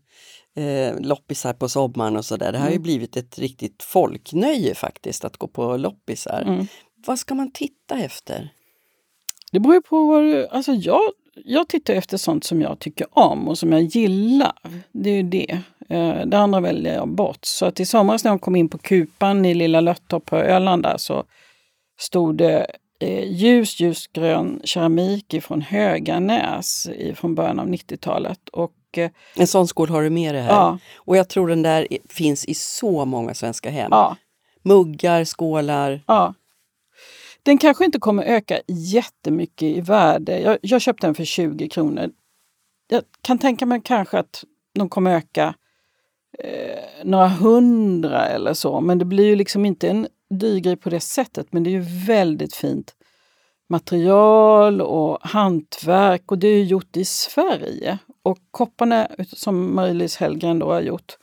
[0.57, 2.53] eh, loppisar på sommaren och sådär.
[2.53, 2.83] Det har ju Mm.
[2.83, 6.43] blivit ett riktigt folknöje faktiskt att gå på loppisar.
[6.47, 6.67] Mm.
[7.07, 8.49] Vad ska man titta efter?
[9.53, 10.47] Det beror ju på vad du...
[10.49, 11.01] Alltså jag,
[11.35, 14.53] jag tittar efter sånt som jag tycker om och som jag gillar.
[14.93, 15.59] Det är ju det.
[15.88, 17.45] Eh, Det andra väljer jag bort.
[17.45, 20.83] Så att i somras när jag kom in på Kupan i Lilla Löttorp på Öland
[20.83, 21.25] där så
[22.01, 22.67] stod det
[23.01, 28.49] eh, ljus, ljusgrön keramik ifrån Höganäs från början av 90-talet.
[28.49, 28.73] Och
[29.35, 30.50] En sån skål har du med dig här.
[30.50, 33.88] ja, Och jag tror den där finns i så många svenska hem.
[33.90, 34.16] ja,
[34.62, 36.00] Muggar, skålar.
[36.07, 36.35] Ja.
[37.42, 40.40] Den kanske inte kommer öka jättemycket i värde.
[40.40, 42.11] Jag, jag köpte den för 20 kronor.
[42.88, 45.55] Jag kan tänka mig kanske att de kommer öka
[46.38, 48.81] eh, några hundra eller så.
[48.81, 51.46] Men det blir ju liksom inte en dyr grej på det sättet.
[51.50, 52.94] Men det är ju väldigt fint
[53.68, 57.98] material och hantverk och det är ju gjort i Sverige.
[58.23, 61.17] Och kopparna som Marie-Louise Hellgren då har gjort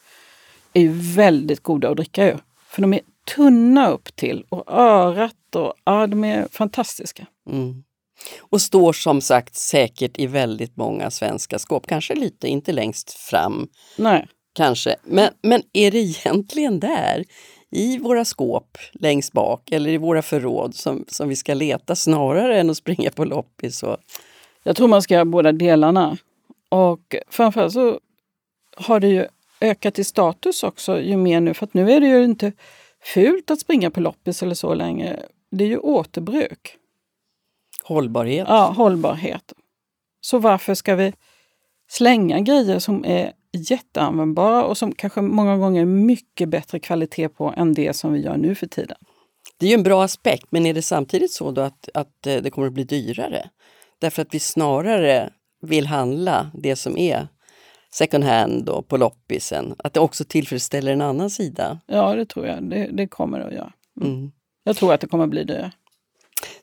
[0.73, 2.39] är ju väldigt goda att dricka ur.
[2.69, 3.01] För de är
[3.35, 7.25] tunna upp till och örat och ja, de är fantastiska.
[7.49, 7.83] Mm.
[8.39, 11.87] Och står som sagt säkert i väldigt många svenska skåp.
[11.87, 14.27] Kanske lite, inte längst fram Nej.
[14.55, 14.95] kanske.
[15.03, 17.25] Men, men är det egentligen där,
[17.71, 22.59] i våra skåp längst bak eller i våra förråd som, som vi ska leta snarare
[22.59, 23.83] än att springa på loppis?
[23.83, 23.97] Och,
[24.63, 26.17] Jag tror man ska göra båda delarna.
[26.69, 27.99] Och framförallt så
[28.77, 29.27] har det ju
[29.61, 31.53] ökat i status också ju mer nu.
[31.53, 32.51] För att nu är det ju inte
[33.13, 35.19] fult att springa på loppis eller så länge.
[35.51, 36.75] Det är ju återbruk.
[37.83, 38.45] hållbarhet.
[38.47, 39.53] Ja, hållbarhet.
[40.21, 41.13] Så varför ska vi
[41.89, 47.53] slänga grejer som är jätteanvändbara och som kanske många gånger är mycket bättre kvalitet på
[47.57, 48.97] än det som vi gör nu för tiden?
[49.57, 52.35] Det är ju en bra aspekt, men är det samtidigt så då att, att eh,
[52.35, 53.49] det kommer att bli dyrare?
[53.99, 55.29] Därför att vi snarare
[55.61, 57.27] vill handla det som är
[57.91, 59.75] second hand och på loppisen.
[59.77, 61.79] Att det också tillfredsställer en annan sida.
[61.85, 62.63] Ja, det tror jag.
[62.63, 63.73] Det, det kommer det att göra.
[64.01, 64.31] Mm.
[64.63, 65.71] Jag tror att det kommer att bli det.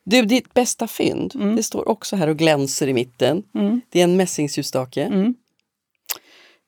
[0.04, 3.42] Du, ditt bästa fynd, det står också här och glänser i mitten.
[3.54, 3.80] Mm.
[3.90, 5.02] Det är en mässingsljusstake.
[5.02, 5.34] Mm.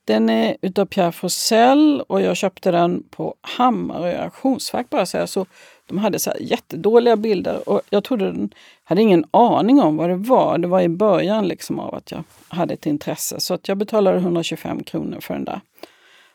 [0.05, 5.27] Den är utav Pierre Forsell och jag köpte den på Hammarö auktionsfack bara så, här.
[5.27, 5.47] så
[5.89, 8.51] de hade så här jättedåliga bilder och jag trodde den,
[8.85, 10.59] hade ingen aning om vad det var.
[10.59, 14.19] Det var i början liksom av att jag hade ett intresse så att jag betalade
[14.19, 15.61] 125 kronor för den där.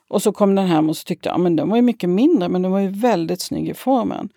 [0.07, 2.49] Och så kom den hem och så tyckte jag att den var ju mycket mindre
[2.49, 4.29] men den var ju väldigt snygg i formen.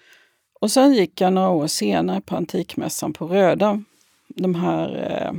[0.61, 3.83] Och sen gick jag några år senare på Antikmässan på Röda.
[4.29, 5.39] De här eh,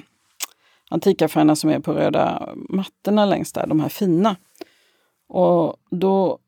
[0.89, 4.35] antikaffärerna som är på röda mattorna längst där, de här fina.
[5.27, 6.39] Och då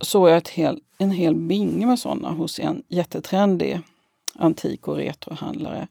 [0.00, 3.80] såg jag ett helt en hel binge med sådana hos en jättetrendig
[4.34, 5.88] antik och retrohandlare.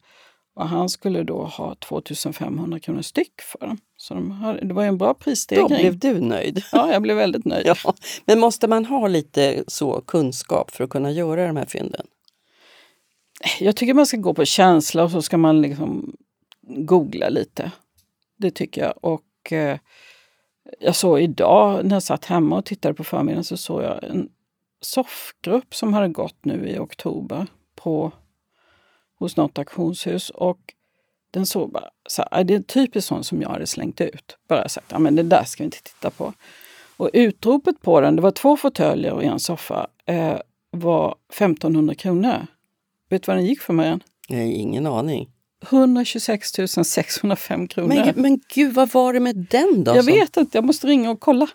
[0.56, 3.78] Och han skulle då ha 2500 kronor styck för dem.
[3.98, 5.68] Så de hade, det var ju en bra Då prisstegring.
[5.68, 6.64] blev du nöjd.
[6.72, 7.66] Ja, jag blev väldigt nöjd.
[7.84, 7.94] Ja.
[8.26, 12.06] Men måste man ha lite så kunskap för att kunna göra de här fynden?
[13.60, 16.16] Jag tycker man ska gå på känsla och så ska man liksom
[16.62, 17.72] googla lite.
[18.38, 18.94] Det tycker jag.
[19.02, 19.78] Och eh,
[20.80, 24.30] jag såg idag när jag satt hemma och tittade på förmiddagen så såg jag en
[24.86, 28.12] soffgrupp som hade gått nu i oktober på,
[29.20, 30.30] hos något auktionshus.
[30.30, 30.60] Och
[31.32, 34.38] den såg bara så här, det är typiskt sånt som jag hade slängt ut.
[34.48, 36.34] Bara sagt, ja men det där ska vi inte titta på.
[36.98, 40.38] Och utropet på den, det var två fåtöljer och en soffa, eh,
[40.72, 42.48] var 1500 kronor.
[43.10, 44.04] Vet du vad den gick för Marianne?
[44.30, 45.30] Nej, ingen aning.
[45.70, 46.52] 126
[46.86, 47.88] 605 kronor.
[47.88, 49.96] Men, men gud, vad var det med den då?
[49.96, 51.48] jag som- vet inte, jag måste ringa och kolla.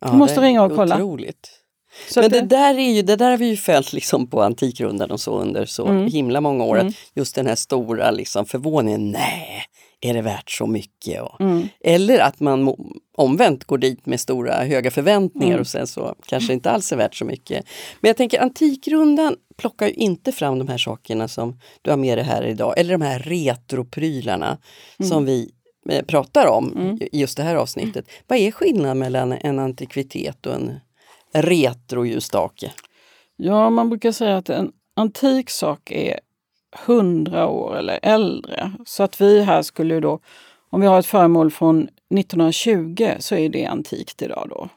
[0.00, 0.94] Ja, jag måste ringa och kolla.
[0.96, 1.61] Otroligt.
[2.10, 4.42] Så Men det, det, där är ju, det där har vi ju följt liksom på
[4.42, 6.06] Antikrundan och så under så Mm.
[6.06, 6.74] himla många år.
[6.76, 6.86] Mm.
[6.88, 9.62] Att just den här stora liksom förvåningen, nej,
[10.00, 11.22] är det värt så mycket?
[11.22, 12.74] Och, mm, Eller att man
[13.16, 15.60] omvänt går dit med stora höga förväntningar Mm.
[15.60, 17.66] och sen så kanske inte alls är värt så mycket.
[18.00, 22.18] Men jag tänker Antikrundan plockar ju inte fram de här sakerna som du har med
[22.18, 24.58] dig här idag, eller de här retroprylarna
[24.98, 25.10] Mm.
[25.10, 25.50] som vi
[25.90, 28.04] eh, pratar om i just det här avsnittet.
[28.26, 30.72] Vad är skillnaden mellan en antikvitet och en
[31.32, 32.72] retroljusstake?
[33.36, 36.20] ja, man brukar säga att en antik sak är
[36.86, 38.72] 100 år eller äldre.
[38.86, 40.20] Så att vi här skulle då,
[40.70, 44.68] om vi har ett föremål från 1920 så är det antikt idag då.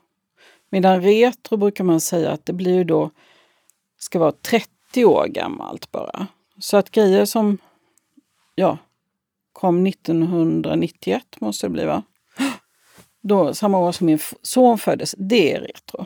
[0.70, 3.12] Medan retro brukar man säga att det blir ju då,
[3.98, 6.28] ska vara 30 år gammalt bara.
[6.60, 7.58] Så att grejer som,
[8.56, 8.78] ja,
[9.54, 12.04] kom 1991 måste det bli va?
[13.22, 16.06] Då, samma år som min son föddes, det är retro.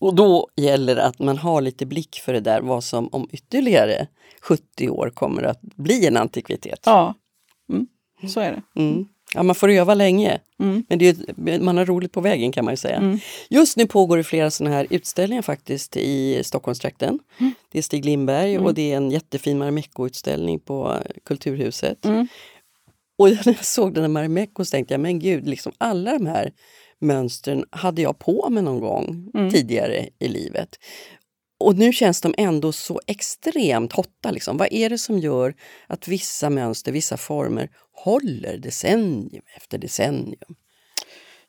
[0.00, 3.28] Och då gäller det att man har lite blick för det där, vad som om
[3.32, 4.06] ytterligare
[4.40, 6.80] 70 år kommer att bli en antikvitet.
[6.84, 7.14] Ja,
[7.72, 7.86] mm,
[8.28, 8.80] så är det.
[8.80, 9.06] Mm.
[9.34, 10.84] Ja, man får öva länge, Mm.
[10.88, 12.96] men det är, man har roligt på vägen kan man ju säga.
[12.96, 13.18] Mm.
[13.50, 17.18] Just nu pågår det flera sådana här utställningar faktiskt i Stockholmstrakten.
[17.38, 17.52] Mm.
[17.72, 22.04] Det är Stig Lindberg och det är en jättefin Marimekko-utställning på Kulturhuset.
[22.04, 22.28] Mm.
[23.18, 26.26] Och när jag såg den här Marimekko så tänkte jag, men gud, liksom alla de
[26.26, 26.52] här
[27.00, 29.50] mönstren hade jag på mig någon gång Mm.
[29.50, 30.78] tidigare i livet.
[31.60, 34.30] Och nu känns de ändå så extremt hotta.
[34.30, 34.56] Liksom.
[34.56, 35.54] Vad är det som gör
[35.86, 40.54] att vissa mönster, vissa former håller decennium efter decennium?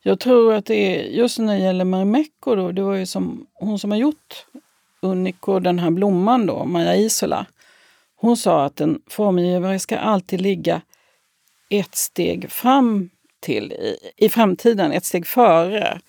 [0.04, 3.48] Jag tror att det är, just när det gäller Marimekko då, det var ju som
[3.54, 4.46] hon som har gjort
[5.02, 7.46] Unico, den här blomman då, Maja Isola.
[8.16, 10.82] Hon sa att en formgivare ska alltid ligga
[11.70, 16.00] ett steg fram till i, i framtiden, ett steg före.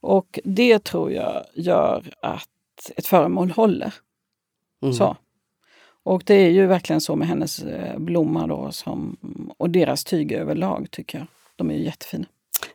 [0.00, 2.48] Och det tror jag gör att
[2.96, 3.94] ett föremål håller.
[4.82, 4.94] Mm.
[4.94, 5.16] Så.
[6.04, 9.16] Och det är ju verkligen så med hennes eh, blomma då som,
[9.58, 11.26] och deras tyg överlag tycker jag.
[11.56, 12.24] De är ju jättefina.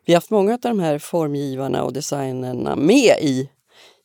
[0.05, 3.49] Vi har haft många av de här formgivarna och designerna med i,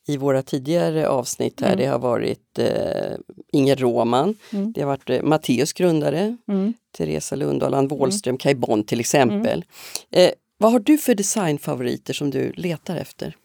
[0.09, 1.61] i våra tidigare avsnitt.
[1.61, 1.67] här.
[1.69, 1.79] Mm.
[1.79, 3.17] Det har varit eh,
[3.53, 4.73] Inger Råman, Mm.
[4.73, 6.75] det har varit eh, Matteus grundare, Mm.
[6.97, 9.65] Teresa Lundahl, Ann Wåhlström, Kaj Bond till exempel.
[10.11, 13.37] Eh, vad har du för designfavoriter som du letar efter?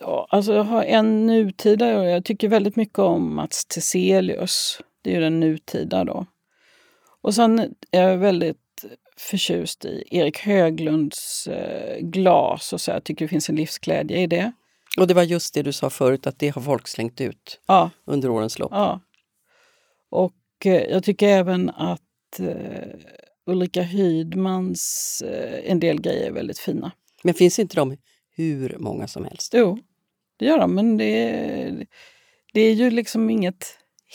[0.00, 4.78] Ja, alltså jag har en nutida och jag tycker väldigt mycket om Mats Teselius.
[5.02, 6.26] Det är ju den nutida då.
[7.22, 8.56] Och sen är jag väldigt
[9.20, 12.90] förtjust i Erik Höglunds eh, glas och så.
[12.90, 14.52] Jag tycker det finns en livsglädje i det.
[14.98, 17.90] Och det var just det du sa förut, att det har folk slängt ut Ja,
[18.04, 18.70] under årens lopp.
[18.72, 19.00] ja.
[20.10, 22.88] Och eh, jag tycker även att eh,
[23.46, 25.22] Ulrika Hydmans
[25.64, 26.92] en del grejer är väldigt fina.
[27.22, 27.96] Men finns inte de
[28.36, 29.52] hur många som helst?
[29.56, 29.78] Jo,
[30.36, 31.86] det gör de, men det
[32.52, 33.66] det är ju liksom inget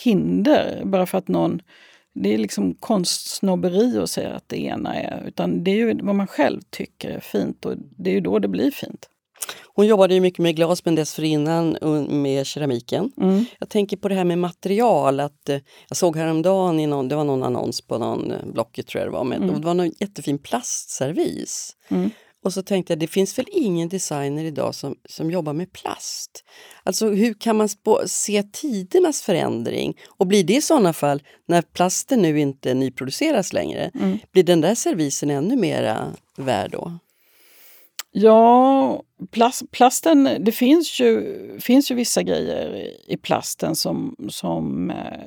[0.03, 1.61] hinder bara för att någon...
[2.15, 5.23] Det är liksom konstsnobberi att säga att det ena är...
[5.27, 8.39] Utan det är ju vad man själv tycker är fint och det är ju då
[8.39, 9.09] det blir fint.
[9.73, 11.77] Hon jobbade ju mycket med glas men dessförinnan
[12.09, 13.11] med keramiken.
[13.21, 13.45] Mm.
[13.59, 15.19] Jag tänker på det här med material.
[15.19, 15.59] Att, eh,
[15.89, 19.11] jag såg häromdagen i någon, det var någon annons på någon eh, Blocket tror jag
[19.11, 19.61] det var, med, Mm.
[19.61, 21.75] det var någon jättefin plastservis.
[21.89, 22.09] Mm.
[22.45, 26.43] Och så tänkte jag, det finns väl ingen designer idag som, som jobbar med plast?
[26.83, 29.97] Alltså hur kan man spå, se tidernas förändring?
[30.17, 34.17] Och blir det i sådana fall, när plasten nu inte nyproduceras längre, Mm.
[34.31, 36.93] blir den där servisen ännu mera värd då?
[38.11, 45.19] Ja, plast, plasten, det finns ju, finns ju vissa grejer i- plasten som, som eh,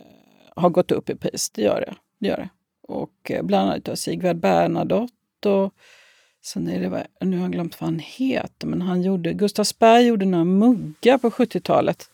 [0.57, 1.51] har gått upp i pris.
[1.51, 1.95] Det gör det.
[2.21, 2.49] det, gör det.
[2.89, 5.73] Och eh, bland annat av Sigvard Bernadotte och
[6.43, 10.27] sen är det, nu har jag glömt vad han heter, men han gjorde, Gustavsberg gjorde
[10.27, 12.11] några muggar på 70-talet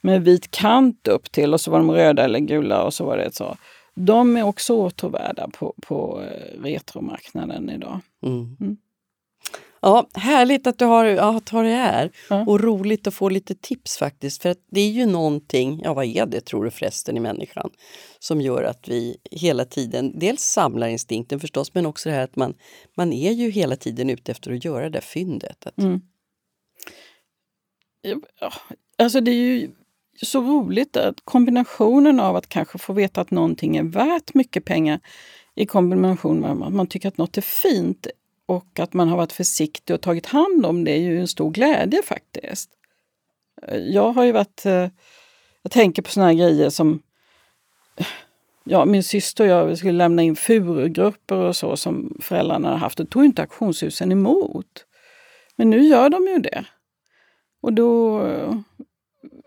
[0.00, 3.16] med vit kant upp till och så var de röda eller gula och så var
[3.16, 3.56] det så.
[3.94, 8.00] De är också återvärda på, på eh, retromarknaden idag.
[8.22, 8.56] Mm.
[8.60, 8.76] Mm.
[9.80, 12.10] Ja, härligt att du har, ja, tar det här.
[12.30, 12.44] Ja.
[12.46, 14.42] Och roligt att få lite tips faktiskt.
[14.42, 17.70] För att det är ju någonting, ja vad är det tror du förresten i människan,
[18.18, 22.36] som gör att vi hela tiden, dels samlar instinkten förstås, men också det här att
[22.36, 22.54] man,
[22.96, 25.66] man är ju hela tiden ute efter att göra det där fyndet.
[25.66, 26.00] Att, Mm.
[28.40, 28.52] Ja,
[28.98, 29.70] Alltså det är ju
[30.22, 35.00] så roligt att kombinationen av att kanske få veta att någonting är värt mycket pengar
[35.54, 38.06] i kombination med att man tycker att något är fint
[38.46, 41.50] och att man har varit försiktig och tagit hand om det är ju en stor
[41.50, 42.70] glädje faktiskt.
[43.72, 44.66] Jag har ju varit...
[44.66, 44.88] Eh,
[45.62, 47.02] jag tänker på såna här grejer som...
[48.64, 52.98] Ja, min syster och jag skulle lämna in furugrupper och så som föräldrarna har haft.
[52.98, 54.86] Det tog inte auktionshusen emot.
[55.56, 56.64] Men nu gör de ju det.
[57.60, 58.20] Och då...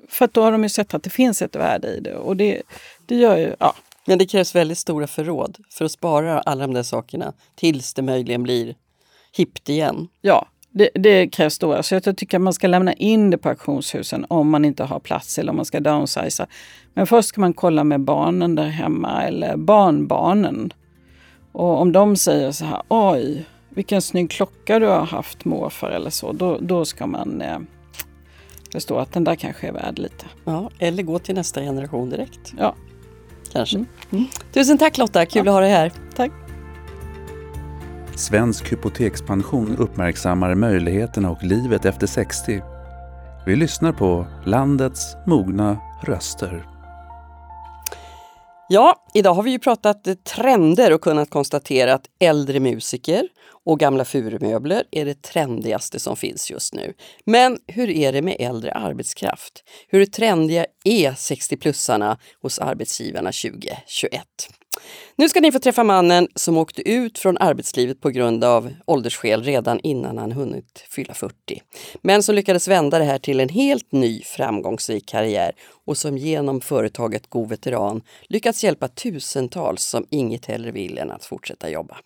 [0.07, 2.15] För att då har de ju sett att det finns ett värde i det.
[2.15, 2.61] Och det,
[3.05, 3.55] det gör ju...
[3.59, 3.75] Ja,
[4.05, 8.01] Men det krävs väldigt stora förråd för att spara alla de där sakerna tills det
[8.01, 8.75] möjligen blir
[9.31, 10.07] hippt igen.
[10.21, 11.83] ja det, det krävs stora.
[11.83, 14.99] Så jag tycker att man ska lämna in det på auktionshusen om man inte har
[14.99, 16.47] plats eller om man ska downsiza.
[16.93, 20.73] Men först ska man kolla med barnen där hemma eller barnbarnen.
[21.51, 26.09] Och om de säger så här, oj, vilken snygg klocka du har haft morfar eller
[26.09, 27.59] så, då, då ska man eh,
[28.71, 30.25] förstå att den där kanske är värd lite.
[30.45, 32.53] Ja, eller gå till nästa generation direkt.
[32.57, 32.75] Ja.
[33.51, 33.85] Kanske.
[34.53, 35.91] Tusen tack Lotta, kul att ha dig här.
[36.15, 36.48] Tack!
[38.19, 42.61] Svensk hypotekspension uppmärksammar möjligheterna och livet efter 60.
[43.45, 46.65] Vi lyssnar på landets mogna röster.
[48.69, 53.27] Ja, idag har vi ju pratat trender och kunnat konstatera att äldre musiker
[53.65, 56.93] och gamla furumöbler är det trendigaste som finns just nu.
[57.25, 59.63] Men hur är det med äldre arbetskraft?
[59.87, 64.23] Hur trendiga är 60-plussarna hos arbetsgivarna 2021?
[65.19, 69.43] Nu ska ni få träffa mannen som åkte ut från arbetslivet på grund av åldersskäl
[69.43, 71.35] redan innan han hunnit fylla 40.
[72.01, 75.51] Men som lyckades vända det här till en helt ny framgångsrik karriär
[75.85, 81.25] och som genom företaget God Veteran lyckats hjälpa tusentals som inget hellre vill än att
[81.25, 81.97] fortsätta jobba.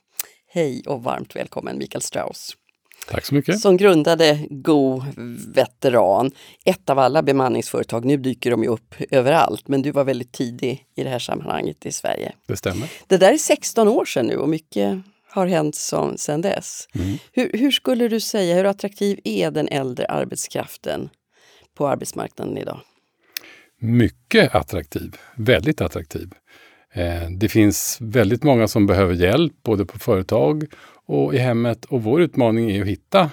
[0.48, 2.58] Hej och varmt välkommen Mikael Strauss
[3.08, 3.60] Tack så mycket.
[3.60, 5.04] som grundade Go
[5.54, 6.32] Veteran.
[6.66, 10.86] Ett av alla bemanningsföretag, nu dyker de ju upp överallt, men du var väldigt tidig
[10.96, 12.32] i det här sammanhanget i Sverige.
[12.48, 12.90] Det stämmer.
[13.08, 16.88] Det där är 16 år sedan nu och mycket har hänt som, sedan dess.
[16.96, 17.18] Mm.
[17.32, 21.10] Hur, hur skulle du säga, hur attraktiv är den äldre arbetskraften
[21.78, 22.80] på arbetsmarknaden idag?
[23.80, 25.18] Mycket attraktiv.
[25.36, 26.30] Väldigt attraktiv.
[26.94, 30.64] Eh, Det finns väldigt många som behöver hjälp, både på företag
[31.06, 31.86] och i hemmet.
[31.86, 33.32] Och vår utmaning är att hitta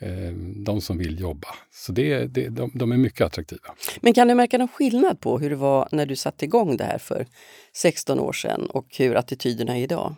[0.00, 0.32] eh,
[0.64, 1.48] de som vill jobba.
[1.70, 3.74] Så det, det, de, de är mycket attraktiva.
[4.00, 6.84] Men kan du märka någon skillnad på hur det var när du satte igång det
[6.84, 7.26] här för
[7.76, 10.14] 16 år sedan och hur attityderna är idag?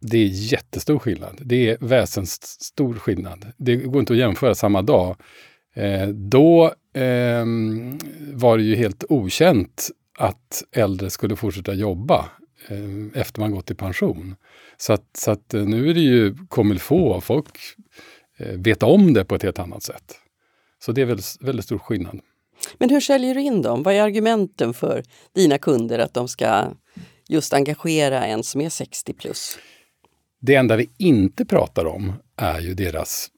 [0.00, 1.40] Det är jättestor skillnad.
[1.44, 3.46] Det är väsenssstor skillnad.
[3.56, 5.16] Det går inte att jämföra samma dag.
[5.74, 7.98] Eh, då ehm,
[8.32, 12.30] var det ju helt okänt att äldre skulle fortsätta jobba
[12.68, 14.36] eh, efter man gått i pension.
[14.76, 16.36] Så att, så att eh, nu är det ju
[16.78, 17.24] faut.
[17.24, 17.58] Folk
[18.38, 20.14] eh, vet om det på ett helt annat sätt.
[20.84, 22.20] Så det är väldigt, väldigt stor skillnad.
[22.78, 23.82] Men hur säljer du in dem?
[23.82, 25.02] Vad är argumenten för
[25.34, 26.64] dina kunder att de ska
[27.28, 29.58] just engagera en som är 60 plus?
[30.40, 33.30] Det enda vi inte pratar om är ju deras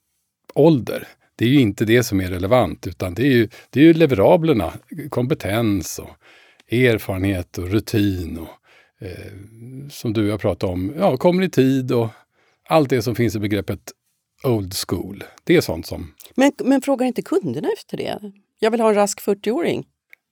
[0.55, 1.09] ålder.
[1.37, 3.93] Det är ju inte det som är relevant, utan det är ju, det är ju
[3.93, 4.73] leverablerna,
[5.11, 6.11] kompetens och
[6.71, 8.49] erfarenhet och rutin och
[9.07, 9.33] eh,
[9.91, 12.09] som du har pratat om, ja, kommer i tid och
[12.69, 13.93] allt det som finns i begreppet
[14.45, 15.25] old school.
[15.45, 18.33] Det är sånt som Men, men frågar inte kunderna efter det?
[18.59, 19.87] Jag vill ha en rask 40-åring.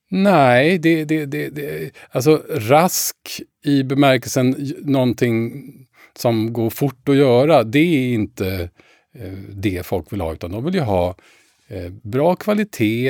[0.09, 5.63] Nej, det, det, det, det, alltså rask i bemärkelsen någonting
[6.15, 8.69] som går fort att göra, det är inte
[9.13, 11.15] eh, det folk vill ha, utan de vill ju ha
[11.67, 13.09] eh, bra kvalitet,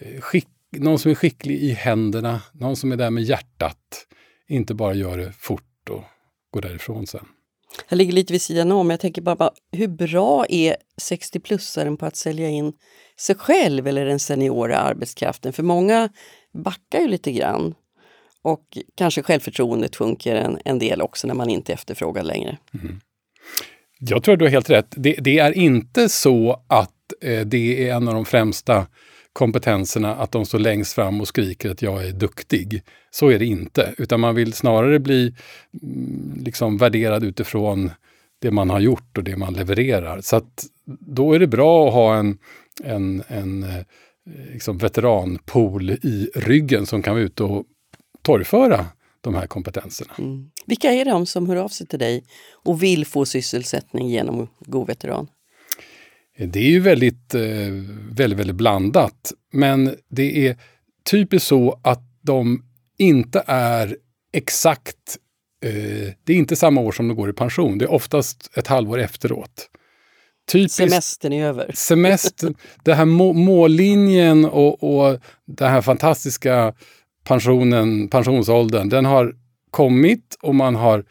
[0.00, 4.06] eh, skick, någon som är skicklig i händerna, någon som är där med hjärtat.
[4.48, 6.02] Inte bara gör det fort och
[6.50, 7.26] går därifrån sen.
[7.88, 12.16] Jag ligger lite vid sidan om, jag tänker bara, hur bra är 60-plussaren på att
[12.16, 12.72] sälja in
[13.20, 15.52] sig själv eller den seniora arbetskraften?
[15.52, 16.08] För många
[16.54, 17.74] backar ju lite grann.
[18.42, 22.58] Och kanske självförtroendet sjunker en, en del också när man inte efterfrågar längre.
[22.74, 23.00] Mm.
[23.98, 24.86] Jag tror du har helt rätt.
[24.90, 28.86] Det, det är inte så att eh, det är en av de främsta
[29.32, 32.82] kompetenserna att de står längst fram och skriker att jag är duktig.
[33.10, 35.34] Så är det inte, utan man vill snarare bli
[35.82, 37.90] mm, liksom värderad utifrån
[38.38, 40.20] det man har gjort och det man levererar.
[40.20, 40.64] Så att
[41.00, 42.38] då är det bra att ha en,
[42.84, 43.84] en, en eh,
[44.52, 47.64] liksom veteranpool i ryggen som kan vara ute och
[48.22, 48.86] torgföra
[49.20, 50.12] de här kompetenserna.
[50.18, 50.50] Mm.
[50.66, 54.86] Vilka är de som hör av sig till dig och vill få sysselsättning genom God
[54.86, 55.28] veteran?
[56.38, 57.42] Det är ju väldigt, eh,
[58.10, 59.32] väldigt, väldigt blandat.
[59.52, 60.56] Men det är
[61.10, 62.64] typiskt så att de
[62.98, 63.96] inte är
[64.32, 65.18] exakt
[65.64, 67.78] eh, det är inte samma år som de går i pension.
[67.78, 69.68] Det är oftast ett halvår efteråt.
[70.52, 71.70] Typiskt, Semestern är över.
[71.74, 72.54] Semestern,
[72.84, 76.74] det här må, mållinjen och, och den här fantastiska
[77.24, 79.34] pensionen, pensionsåldern, den har
[79.70, 81.04] kommit och man har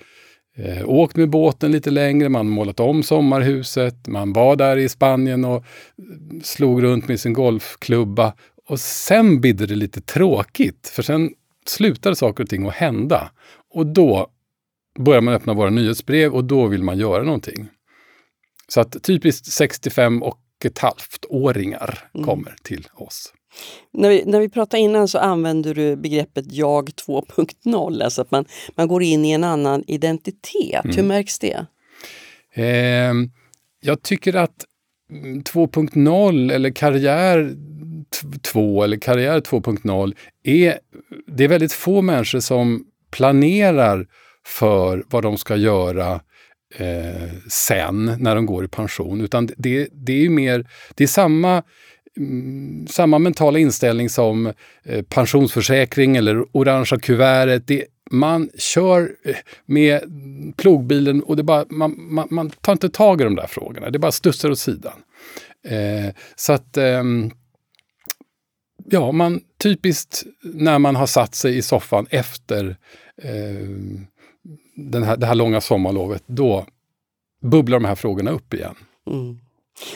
[0.55, 5.45] eh, åkt med båten lite längre, man målat om sommarhuset, man var där i Spanien
[5.45, 5.65] och
[6.43, 8.33] slog runt med sin golfklubba.
[8.67, 11.29] Och sen bidde det lite tråkigt, för sen
[11.65, 13.31] slutade saker och ting att hända.
[13.73, 14.27] Och då
[14.99, 17.69] börjar man öppna våra nyhetsbrev och då vill man göra någonting.
[18.67, 22.27] Så att typiskt 65 och ett halvt åringar mm.
[22.27, 23.33] kommer till oss.
[23.91, 28.45] När vi, när vi pratade innan så använder du begreppet jag 2.0, alltså att man,
[28.75, 30.83] man går in i en annan identitet.
[30.83, 30.95] Mm.
[30.95, 31.65] Hur märks det?
[32.53, 33.13] Eh,
[33.81, 34.65] jag tycker att
[35.43, 37.55] 2.0 eller karriär
[38.41, 40.79] 2 eller karriär 2.0 är,
[41.27, 44.07] det är väldigt få människor som planerar
[44.45, 46.21] för vad de ska göra
[46.75, 49.21] eh, sen när de går i pension.
[49.21, 51.63] Utan det, det är mer, det är samma Mm,
[52.17, 54.53] Mm, samma mentala inställning som
[54.83, 57.67] eh, pensionsförsäkring eller orangea kuvertet.
[57.67, 59.35] Det, man kör eh,
[59.65, 60.01] med
[60.57, 63.89] plogbilen och det bara, man, man, man, tar inte tag i de där frågorna.
[63.89, 65.03] Det bara studsar åt sidan.
[65.67, 67.03] Eh, så att eh,
[68.85, 72.77] ja, man typiskt när man har satt sig i soffan efter
[73.21, 73.67] eh,
[74.75, 76.65] den här, det här långa sommarlovet, då
[77.41, 78.75] bubblar de här frågorna upp igen.
[79.07, 79.39] Mm.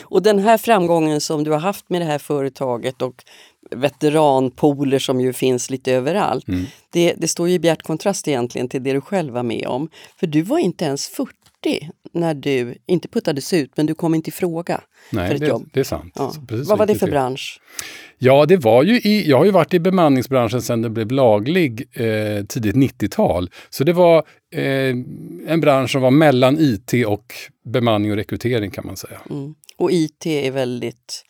[0.02, 3.24] Och den här framgången som du har haft med det här företaget och
[3.70, 6.48] veteranpooler som ju finns lite överallt.
[6.48, 6.64] Mm.
[6.90, 9.88] Det, det står ju i bjärt kontrast egentligen till det du själv var med om.
[10.16, 11.32] För du var inte ens 40
[12.12, 14.80] när du, inte puttades ut, men du kom inte i fråga
[15.10, 15.68] Nej, för ett det, jobb.
[15.72, 16.12] det är sant.
[16.16, 16.32] Ja.
[16.50, 17.60] Vad var det för bransch?
[18.18, 21.88] Ja, det var ju i, jag har ju varit i bemanningsbranschen sedan det blev laglig
[21.92, 23.50] eh, tidigt 90-tal.
[23.70, 24.18] Så det var
[24.54, 24.62] eh,
[25.46, 27.34] en bransch som var mellan IT och
[27.64, 29.18] bemanning och rekrytering kan man säga.
[29.30, 29.54] Mm.
[29.78, 31.24] Och IT är väldigt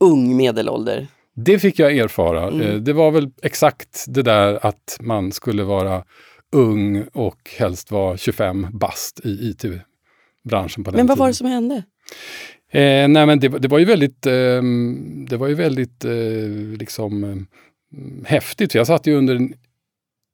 [0.00, 1.06] ung medelålder.
[1.34, 2.48] Det fick jag erfara.
[2.48, 2.60] Mm.
[2.60, 6.04] Eh, det var väl exakt det där att man skulle vara
[6.52, 11.18] ung och helst vara 25 bast i IT-branschen på den Men vad tiden.
[11.18, 11.74] var det som hände?
[12.72, 14.62] Eh, nej men det, det, var ju väldigt, eh,
[15.28, 17.36] det var ju väldigt eh, liksom eh,
[18.26, 18.74] häftigt.
[18.74, 19.54] Jag satt ju under en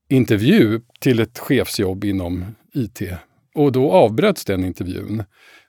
[0.09, 2.45] intervju till ett chefsjobb inom
[2.75, 3.03] IT
[3.55, 5.23] och då avbröts den intervjun.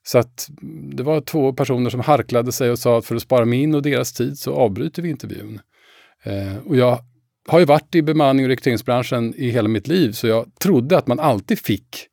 [0.07, 0.49] Så att
[0.95, 3.81] det var två personer som harklade sig och sa att för att spara min och
[3.81, 5.59] deras tid så avbryter vi intervjun.
[6.23, 6.99] Eh, och jag
[7.47, 11.07] har ju varit i bemanning och rekryteringsbranschen i hela mitt liv så jag trodde att
[11.07, 12.07] man alltid fick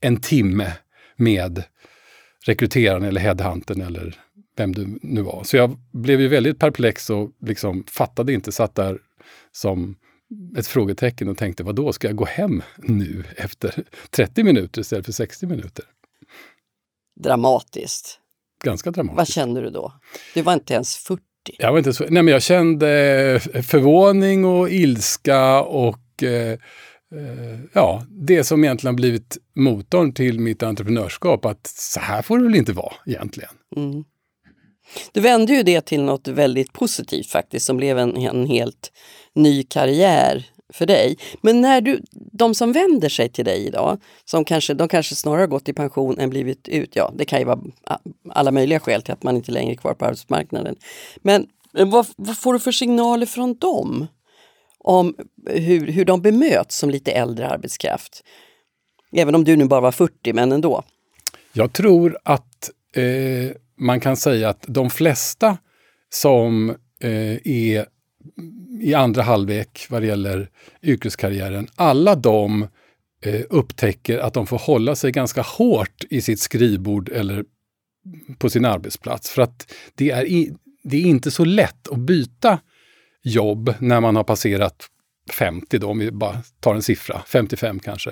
[0.00, 0.72] en timme
[1.16, 1.64] med
[2.46, 4.16] rekryteraren eller headhuntern eller
[4.56, 5.44] vem du nu var.
[5.44, 8.98] Så jag blev ju väldigt perplex och liksom fattade inte, satt där
[9.52, 9.96] som
[10.58, 15.04] ett frågetecken och tänkte, vad då ska jag gå hem nu efter 30 minuter istället
[15.04, 15.84] för 60 minuter?
[17.22, 18.18] Dramatiskt.
[18.64, 19.16] Ganska dramatiskt.
[19.16, 19.92] Vad kände du då?
[20.34, 21.22] Du var inte ens 40.
[21.58, 28.02] Jag, var inte så, nej men jag kände förvåning och ilska och eh, eh, ja,
[28.10, 31.44] det som egentligen blivit motorn till mitt entreprenörskap.
[31.44, 33.50] Att så här får det väl inte vara egentligen.
[33.76, 34.04] Mm.
[35.12, 38.92] Du vände ju det till något väldigt positivt faktiskt, som blev en, en helt
[39.34, 41.16] ny karriär för dig.
[41.40, 45.46] Men när du, de som vänder sig till dig idag, som kanske, de kanske snarare
[45.46, 47.60] gått i pension än blivit ut, ja det kan ju vara
[48.30, 50.76] alla möjliga skäl till att man inte längre är kvar på arbetsmarknaden.
[51.22, 54.06] Men vad, vad får du för signaler från dem?
[54.78, 55.14] Om
[55.46, 58.24] hur, hur de bemöts som lite äldre arbetskraft?
[59.12, 60.82] Även om du nu bara var 40, men ändå.
[61.52, 65.58] Jag tror att eh, man kan säga att de flesta
[66.10, 66.70] som
[67.00, 67.86] eh, är
[68.80, 70.50] i andra halvlek vad det gäller
[70.82, 72.68] yrkeskarriären, alla de
[73.24, 77.44] eh, upptäcker att de får hålla sig ganska hårt i sitt skrivbord eller
[78.38, 79.30] på sin arbetsplats.
[79.30, 80.52] För att det är, i,
[80.82, 82.58] det är inte så lätt att byta
[83.22, 84.88] jobb när man har passerat
[85.30, 88.10] 50 då, om vi bara tar en siffra, 55 kanske.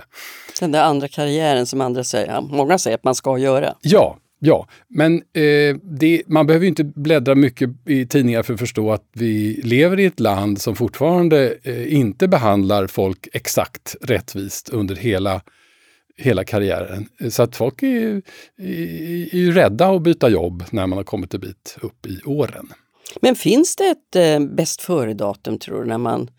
[0.60, 3.74] Den där andra karriären som andra säger, många säger att man ska göra.
[3.80, 4.68] Ja, ja.
[4.88, 9.60] men eh, det, man behöver inte bläddra mycket i tidningar för att förstå att vi
[9.64, 15.42] lever i ett land som fortfarande eh, inte behandlar folk exakt rättvist under hela
[16.20, 17.08] hela karriären.
[17.20, 18.22] Eh, så att folk är, är,
[19.34, 22.72] är ju rädda att byta jobb när man har kommit en bit upp i åren.
[23.20, 26.30] Men finns det ett eh, bäst före-datum tror du, när man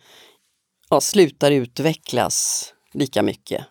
[0.90, 3.66] ja, slutar utvecklas lika mycket?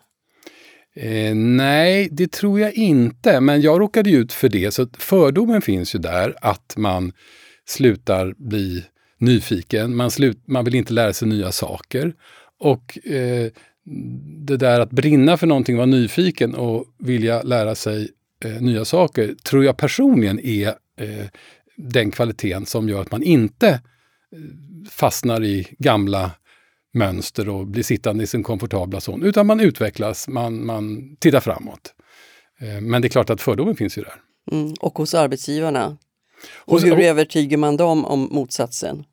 [0.95, 4.73] Eh, nej, det tror jag inte, men jag råkade ut för det.
[4.73, 7.13] Så fördomen finns ju där att man
[7.65, 8.85] slutar bli
[9.17, 12.13] nyfiken, man, slut, man vill inte lära sig nya saker.
[12.59, 13.51] Och eh,
[14.45, 18.09] det där att brinna för någonting, vara nyfiken och vilja lära sig
[18.45, 20.67] eh, nya saker, tror jag personligen är
[20.99, 21.25] eh,
[21.77, 23.79] den kvaliteten som gör att man inte eh,
[24.89, 26.31] fastnar i gamla
[26.93, 31.93] mönster och blir sittande i sin komfortabla zon, utan man utvecklas, man, man tittar framåt.
[32.59, 34.15] Eh, men det är klart att fördomen finns ju där.
[34.51, 35.97] Mm, och hos arbetsgivarna.
[36.55, 39.03] Och, och hur och, övertygar man dem om motsatsen?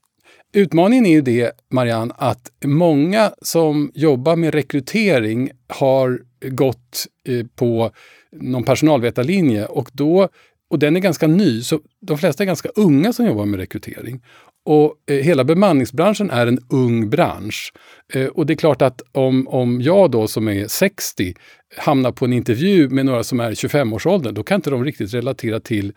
[0.52, 6.20] Utmaningen är ju det, Marianne, att många som jobbar med rekrytering har
[6.50, 7.90] gått eh, på
[8.32, 10.28] någon personalvetarlinje och, då,
[10.70, 14.22] och den är ganska ny, så de flesta är ganska unga som jobbar med rekrytering.
[14.68, 17.72] Och eh, hela bemanningsbranschen är en ung bransch.
[18.12, 21.34] Eh, och det är klart att om, om jag då som är 60
[21.76, 25.60] hamnar på en intervju med några som är 25-årsåldern, då kan inte de riktigt relatera
[25.60, 25.92] till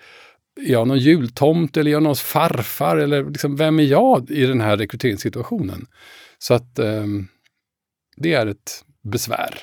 [0.61, 2.97] är jag någon jultomt eller är jag någons farfar?
[2.97, 5.85] Eller liksom, vem är jag i den här rekryteringssituationen?
[6.37, 7.05] Så att eh,
[8.17, 9.59] det är ett besvär.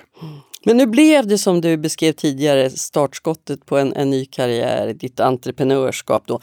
[0.65, 5.21] Men nu blev det som du beskrev tidigare, startskottet på en, en ny karriär, ditt
[5.21, 6.23] entreprenörskap.
[6.27, 6.41] Då.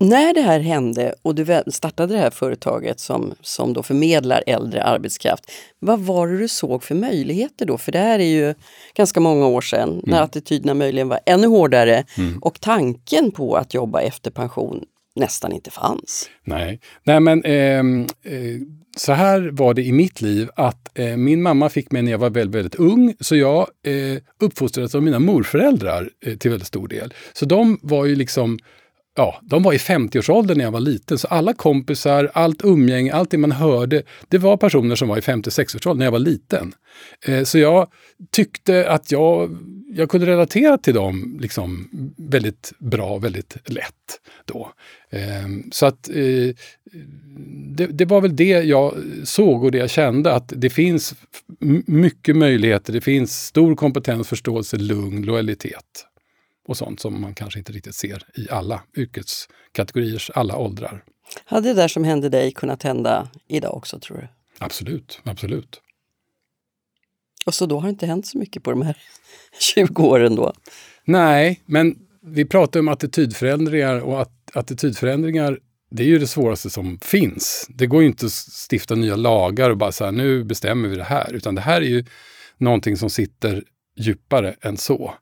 [0.00, 4.82] När det här hände och du startade det här företaget som, som då förmedlar äldre
[4.82, 7.78] arbetskraft, vad var det du såg för möjligheter då?
[7.78, 8.54] För det här är ju
[8.94, 10.02] ganska många år sedan mm.
[10.06, 12.38] när attityderna möjligen var ännu hårdare mm.
[12.38, 14.84] och tanken på att jobba efter pension
[15.14, 16.30] nästan inte fanns.
[16.44, 17.78] Nej, Nej men eh,
[18.32, 18.60] eh,
[18.96, 22.18] så här var det i mitt liv att eh, min mamma fick mig när jag
[22.18, 26.88] var väldigt, väldigt ung, så jag eh, uppfostrades av mina morföräldrar eh, till väldigt stor
[26.88, 27.14] del.
[27.32, 28.58] Så de var ju liksom
[29.16, 33.30] ja, de var i 50-årsåldern när jag var liten, så alla kompisar, allt umgänge, allt
[33.30, 36.74] det man hörde, det var personer som var i 50-60-årsåldern när jag var liten.
[37.26, 37.88] Eh, så jag
[38.30, 39.56] tyckte att jag,
[39.88, 44.72] jag kunde relatera till dem liksom väldigt bra, väldigt lätt då.
[45.10, 46.54] Eh, så att eh,
[47.76, 48.94] det, det, var väl det jag
[49.24, 51.14] såg och det jag kände, att det finns
[51.86, 56.06] mycket möjligheter, det finns stor kompetens, förståelse, lugn, lojalitet
[56.66, 61.04] och sånt som man kanske inte riktigt ser i alla yrkeskategoriers alla åldrar.
[61.44, 64.28] Hade det där som hände dig kunnat hända idag också tror du?
[64.58, 65.80] Absolut, absolut.
[67.46, 68.96] Och så då har det inte hänt så mycket på de här
[69.60, 70.52] 20 åren då?
[71.04, 75.58] Nej, men vi pratar om attitydförändringar och att attitydförändringar
[75.90, 77.66] det är ju det svåraste som finns.
[77.68, 78.32] Det går ju inte att
[78.70, 81.86] stifta nya lagar och bara säga nu bestämmer vi det här, utan det här är
[81.86, 82.04] ju
[82.58, 83.64] någonting som sitter
[83.96, 85.14] djupare än så.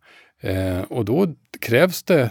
[0.45, 1.26] Eh, och då
[1.61, 2.30] krävs det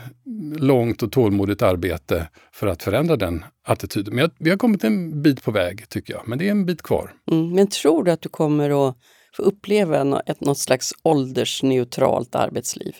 [0.58, 4.16] långt och tålmodigt arbete för att förändra den attityden.
[4.16, 6.82] Men vi har kommit en bit på väg tycker jag, men det är en bit
[6.82, 7.14] kvar.
[7.32, 8.98] Mm, men tror du att du kommer att
[9.36, 12.96] få uppleva ett, något slags åldersneutralt arbetsliv?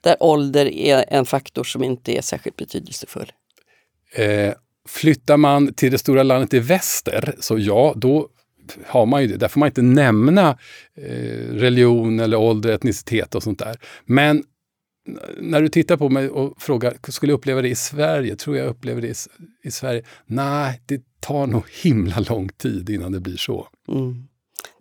[0.00, 3.32] Där ålder är en faktor som inte är särskilt betydelsefull?
[4.14, 4.54] Eh,
[4.88, 8.28] flyttar man till det stora landet i väster, så ja, då
[8.86, 9.36] har man ju det.
[9.36, 10.58] Där får man inte nämna
[10.94, 13.76] eh, religion eller ålder, etnicitet och sånt där.
[14.04, 14.44] Men
[15.40, 18.36] när du tittar på mig och frågar, skulle jag uppleva det i Sverige?
[18.36, 19.14] Tror jag upplever det i,
[19.62, 20.02] i Sverige?
[20.26, 23.68] Nej, det tar nog himla lång tid innan det blir så.
[23.88, 24.28] Mm.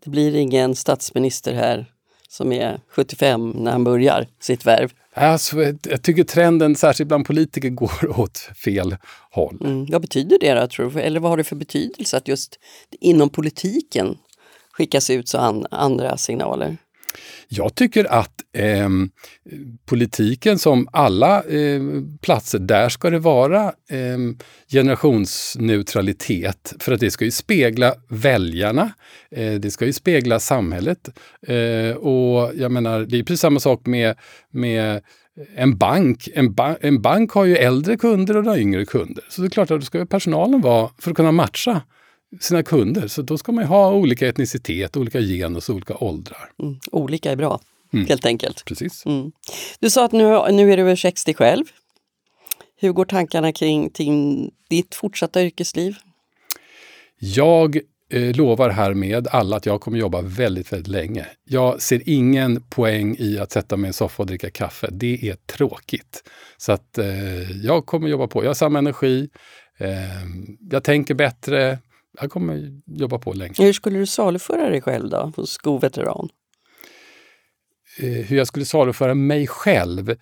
[0.03, 1.85] Det blir ingen statsminister här
[2.27, 4.91] som är 75 när han börjar sitt värv.
[5.13, 5.57] Alltså,
[5.89, 8.95] jag tycker trenden, särskilt bland politiker, går åt fel
[9.31, 9.57] håll.
[9.63, 9.85] Mm.
[9.85, 10.99] Vad betyder det då, tror du?
[10.99, 12.59] Eller vad har det för betydelse att just
[12.91, 14.17] inom politiken
[14.71, 16.77] skickas ut så an andra signaler?
[17.47, 18.89] Jag tycker att eh,
[19.85, 21.81] politiken som alla eh,
[22.21, 24.17] platser, där ska det vara eh,
[24.71, 26.73] generationsneutralitet.
[26.79, 28.91] För att det ska ju spegla väljarna,
[29.31, 31.09] eh, det ska ju spegla samhället.
[31.47, 34.15] Eh, och jag menar, det är precis samma sak med,
[34.51, 35.01] med
[35.55, 36.29] en bank.
[36.33, 39.23] En, ba en bank har ju äldre kunder och har yngre kunder.
[39.29, 41.81] Så det är klart att då ska personalen vara, för att kunna matcha
[42.39, 43.07] sina kunder.
[43.07, 46.51] Så då ska man ha olika etnicitet, olika genus och olika åldrar.
[46.63, 46.79] Mm.
[46.91, 47.59] Olika är bra,
[47.93, 48.07] mm.
[48.07, 48.65] helt enkelt.
[48.65, 49.05] Precis.
[49.05, 49.31] Mm.
[49.79, 51.65] Du sa att nu, nu är du över 60 själv.
[52.79, 55.95] Hur går tankarna kring, kring ditt fortsatta yrkesliv?
[57.19, 61.25] Jag eh, lovar härmed alla att jag kommer jobba väldigt, väldigt länge.
[61.43, 64.87] Jag ser ingen poäng i att sätta mig i en soffa och dricka kaffe.
[64.91, 66.23] Det är tråkigt.
[66.57, 68.43] Så att eh, jag kommer jobba på.
[68.43, 69.29] Jag har samma energi.
[69.77, 69.89] Eh,
[70.71, 71.79] jag tänker bättre
[72.21, 73.53] jag kommer jobba på länge.
[73.57, 76.29] Hur skulle du saluföra dig själv då, hos Skoveteran?
[77.99, 80.15] Eh, hur jag skulle saluföra mig själv?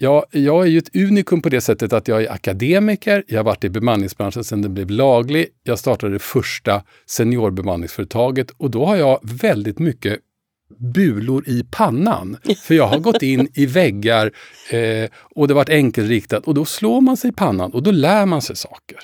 [0.00, 3.24] Ja, jag är ju ett unikum på det sättet att jag är akademiker.
[3.26, 5.46] Jag har varit i bemanningsbranschen sedan den blev laglig.
[5.62, 10.18] Jag startade det första seniorbemanningsföretaget och då har jag väldigt mycket
[10.76, 12.36] bulor i pannan.
[12.62, 14.32] För jag har gått in i väggar
[14.70, 17.90] eh, och det har varit enkelriktat och då slår man sig i pannan och då
[17.90, 18.98] lär man sig saker.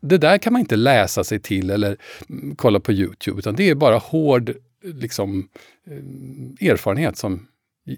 [0.00, 1.96] Det där kan man inte läsa sig till eller
[2.28, 5.48] mm, kolla på Youtube, utan det är bara hård liksom,
[5.86, 7.46] eh, erfarenhet som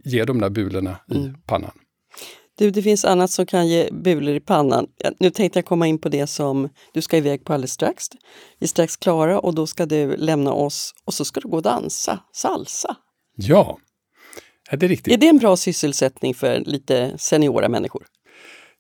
[0.05, 1.35] ger de där bulorna i mm.
[1.47, 1.73] pannan.
[2.59, 4.87] Du, det finns annat som kan ge bulor i pannan.
[5.19, 8.05] Nu tänkte jag komma in på det som du ska iväg på alldeles strax.
[8.59, 11.57] Vi är strax klara och då ska du lämna oss och så ska du gå
[11.57, 12.97] och dansa salsa.
[13.37, 13.79] Ja,
[14.71, 15.15] det är riktigt.
[15.15, 18.07] Är det en bra sysselsättning för lite seniora människor?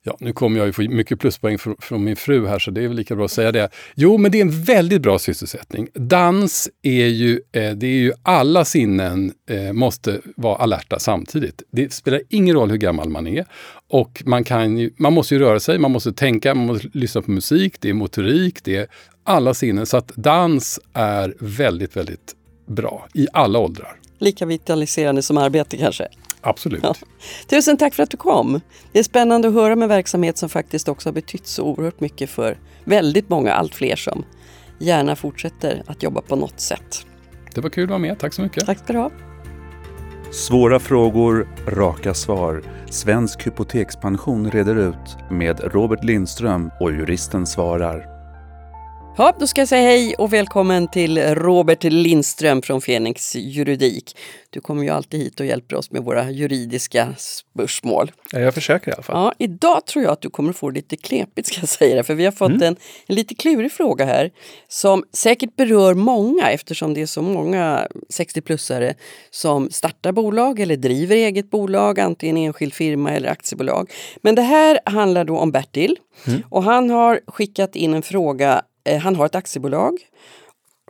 [0.03, 2.84] Ja, nu kommer jag ju få mycket pluspoäng från, från min fru här, så det
[2.84, 3.68] är väl lika bra att säga det.
[3.94, 5.88] Jo, men det är en väldigt bra sysselsättning.
[5.94, 11.62] Dans är ju, eh, det är ju alla sinnen eh, måste vara alerta samtidigt.
[11.72, 13.44] Det spelar ingen roll hur gammal man är.
[13.88, 17.22] Och man, kan ju, man måste ju röra sig, man måste tänka, man måste lyssna
[17.22, 18.86] på musik, det är motorik, det är
[19.24, 19.86] alla sinnen.
[19.86, 22.34] Så att dans är väldigt, väldigt
[22.66, 23.96] bra i alla åldrar.
[24.18, 26.09] Lika vitaliserande som arbete kanske?
[26.41, 26.80] Absolut.
[26.82, 26.95] Ja.
[27.47, 28.61] Tusen tack för att du kom.
[28.93, 32.30] Det är spännande att höra med verksamhet som faktiskt också har betytt så oerhört mycket
[32.30, 34.24] för väldigt många, allt fler som
[34.78, 37.07] gärna fortsätter att jobba på något sätt.
[37.55, 38.18] Det var kul att vara med.
[38.18, 38.66] Tack så mycket.
[38.66, 39.11] Tack ska du ha.
[40.32, 42.62] Svåra frågor, raka svar.
[42.91, 48.20] Svensk hypotekspension reder ut med Robert Lindström och juristen svarar.
[49.17, 54.17] Ja, då ska jag säga hej och välkommen till Robert Lindström från Fenix Juridik.
[54.51, 58.13] Du kommer ju alltid hit och hjälper oss med våra juridiska spörsmål.
[58.33, 59.17] Jag försöker i alla fall.
[59.17, 62.15] Ja, idag tror jag att du kommer få det lite knepigt ska jag säga för
[62.15, 62.63] vi har fått mm.
[62.63, 64.31] en, en lite klurig fråga här
[64.69, 68.95] som säkert berör många eftersom det är så många 60-plussare
[69.31, 73.91] som startar bolag eller driver eget bolag, antingen enskild firma eller aktiebolag.
[74.23, 75.97] Men det här handlar då om Bertil
[76.27, 76.43] mm.
[76.49, 79.99] och han har skickat in en fråga Eh, han har ett aktiebolag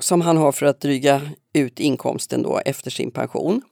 [0.01, 1.20] som han har för att dryga
[1.55, 3.62] ut inkomsten då efter sin pension.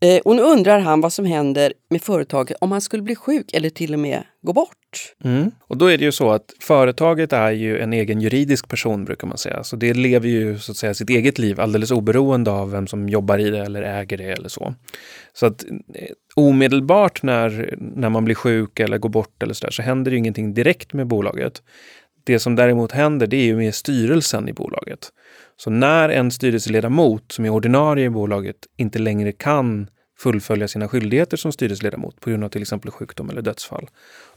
[0.00, 3.52] Eh, och nu undrar han vad som händer med företaget om han skulle bli sjuk
[3.52, 5.14] eller till och med gå bort.
[5.24, 5.50] Mm.
[5.60, 9.26] Och då är det ju så att företaget är ju en egen juridisk person brukar
[9.26, 9.64] man säga.
[9.64, 13.08] Så det lever ju så att säga sitt eget liv alldeles oberoende av vem som
[13.08, 14.74] jobbar i det eller äger det eller så.
[15.32, 19.72] Så att eh, omedelbart när, när man blir sjuk eller går bort eller så där
[19.72, 21.62] så händer det ju ingenting direkt med bolaget.
[22.24, 25.12] Det som däremot händer, det är ju med styrelsen i bolaget.
[25.56, 29.88] Så när en styrelseledamot som är ordinarie i bolaget inte längre kan
[30.18, 33.88] fullfölja sina skyldigheter som styrelseledamot på grund av till exempel sjukdom eller dödsfall.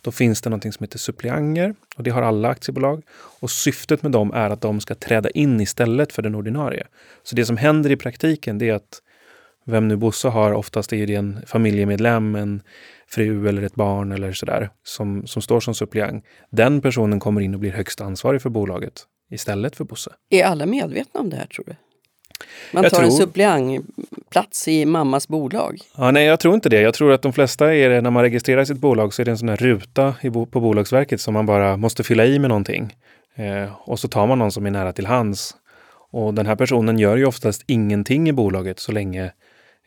[0.01, 3.03] Då finns det någonting som heter suppleanter och det har alla aktiebolag.
[3.39, 6.87] Och syftet med dem är att de ska träda in istället för den ordinarie.
[7.23, 9.01] Så det som händer i praktiken det är att
[9.65, 12.61] vem nu Bosse har, oftast är det en familjemedlem, en
[13.13, 16.25] fru eller ett barn eller sådär som, som står som suppleant.
[16.51, 18.93] Den personen kommer in och blir högst ansvarig för bolaget
[19.31, 20.11] istället för Bosse.
[20.29, 21.75] Är alla medvetna om det här tror du?
[22.71, 23.03] Man tar tror...
[23.03, 25.79] en suppleantplats i mammas bolag?
[25.97, 26.81] Ja, nej, jag tror inte det.
[26.81, 29.31] Jag tror att de flesta är det, när man registrerar sitt bolag så är det
[29.31, 32.95] en sån här ruta i, på Bolagsverket som man bara måste fylla i med någonting.
[33.35, 35.55] Eh, och så tar man någon som är nära till hands.
[36.11, 39.31] Och den här personen gör ju oftast ingenting i bolaget så länge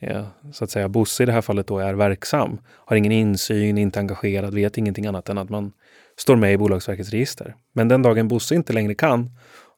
[0.01, 3.79] Eh, så att säga Bosse i det här fallet då är verksam, har ingen insyn,
[3.79, 5.73] inte engagerad, vet ingenting annat än att man
[6.17, 7.57] står med i Bolagsverkets register.
[7.73, 9.31] Men den dagen Bosse inte längre kan,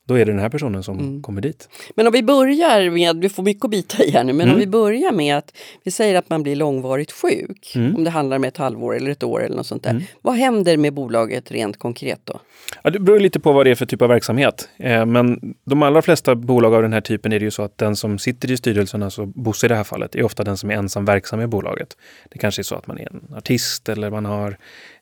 [0.08, 1.22] då är det den här personen som Mm.
[1.22, 1.68] kommer dit.
[1.96, 4.54] Men om vi börjar med, du får mycket att bita i här nu, men Mm.
[4.54, 5.52] om vi börjar med att
[5.84, 7.72] vi säger att man blir långvarigt sjuk.
[7.74, 7.96] Mm.
[7.96, 9.90] Om det handlar om ett halvår eller ett år eller något sånt där.
[9.90, 10.02] Mm.
[10.22, 12.40] Vad händer med bolaget rent konkret då?
[12.82, 14.68] Ja, det beror lite på vad det är för typ av verksamhet.
[14.76, 17.78] Eh, men de allra flesta bolag av den här typen är det ju så att
[17.78, 20.70] den som sitter i styrelsen, alltså Bosse i det här fallet, är ofta den som
[20.70, 21.96] är ensam verksam i bolaget.
[22.32, 24.56] Det kanske är så att man är en artist eller man har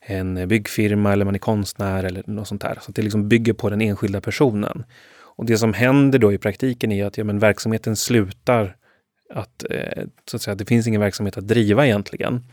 [0.05, 2.77] en byggfirma eller man är konstnär eller något sånt där.
[2.81, 4.83] Så att det liksom bygger på den enskilda personen.
[5.37, 8.75] Och det som händer då i praktiken är att ja, men verksamheten slutar
[9.33, 12.43] att, eh, så att säga, det finns ingen verksamhet att driva egentligen.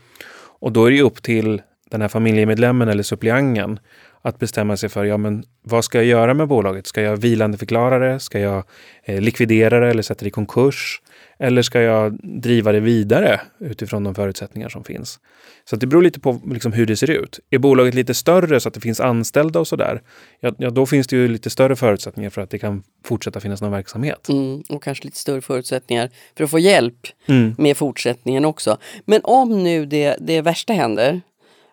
[0.59, 3.79] Och då är det ju upp till den här familjemedlemmen eller suppleanten
[4.21, 6.87] att bestämma sig för, ja men vad ska jag göra med bolaget?
[6.87, 8.19] Ska jag vilandeförklara det?
[8.19, 8.63] Ska jag
[9.03, 11.01] eh, likvidera det eller sätta det i konkurs?
[11.39, 15.19] Eller ska jag driva det vidare utifrån de förutsättningar som finns?
[15.65, 17.39] Så det beror lite på liksom hur det ser ut.
[17.49, 20.01] Är bolaget lite större så att det finns anställda och sådär,
[20.39, 23.61] ja, ja då finns det ju lite större förutsättningar för att det kan fortsätta finnas
[23.61, 24.29] någon verksamhet.
[24.29, 27.55] Mm, och kanske lite större förutsättningar för att få hjälp Mm.
[27.57, 28.77] med fortsättningen också.
[29.05, 31.21] Men om nu det, det värsta händer,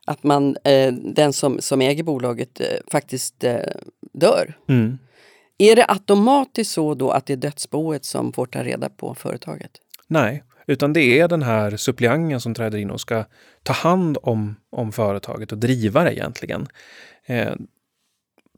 [0.07, 3.57] att man, eh, den som, som äger bolaget eh, faktiskt eh,
[4.13, 4.55] dör.
[4.69, 4.99] Mm.
[5.61, 9.71] Är det automatiskt så då att det är dödsboet som får ta reda på företaget?
[10.07, 13.25] Nej, utan det är den här suppleanten som träder in och ska
[13.63, 16.67] ta hand om, om företaget och driva det egentligen.
[17.27, 17.53] Eh,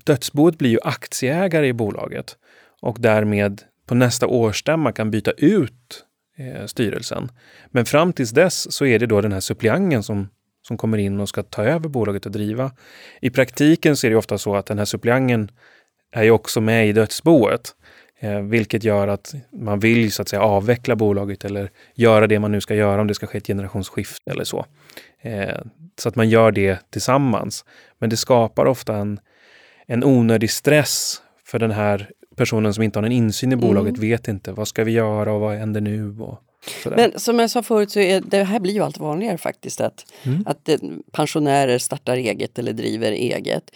[0.04, 2.36] dödsboet blir ju aktieägare i bolaget
[2.80, 6.04] och därmed på nästa årsstämma kan byta ut
[6.38, 7.30] eh, styrelsen.
[7.66, 10.28] Men fram tills dess så är det då den här suppleanten som,
[10.68, 12.72] som kommer in och ska ta över bolaget och driva.
[13.20, 15.50] I praktiken så är det ofta så att den här suppleanten
[16.12, 17.74] är ju också med i dödsboet.
[18.20, 22.52] Eh, vilket gör att man vill så att säga avveckla bolaget eller göra det man
[22.52, 24.66] nu ska göra om det ska ske ett generationsskifte eller så.
[25.20, 25.58] Eh,
[25.98, 27.64] så att man gör det tillsammans.
[27.98, 29.20] Men det skapar ofta en,
[29.86, 34.28] en onödig stress för den här personen som inte har någon insyn i bolaget, vet
[34.28, 36.16] inte vad ska vi göra och vad händer nu?
[36.20, 36.38] Och
[36.82, 36.96] sådär.
[36.96, 40.04] Men som jag sa förut så är det här blir ju allt vanligare faktiskt att,
[40.22, 40.44] Mm.
[40.46, 40.76] att eh,
[41.12, 43.70] pensionärer startar eget eller driver eget.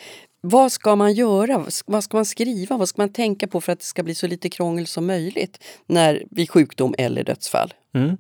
[0.49, 1.59] Vad ska man göra?
[1.86, 2.76] Vad ska- man skriva?
[2.76, 5.64] Vad ska man tänka på för att det ska bli så lite krångel som möjligt
[5.86, 7.74] när vid sjukdom eller dödsfall?
[7.94, 8.16] Mm.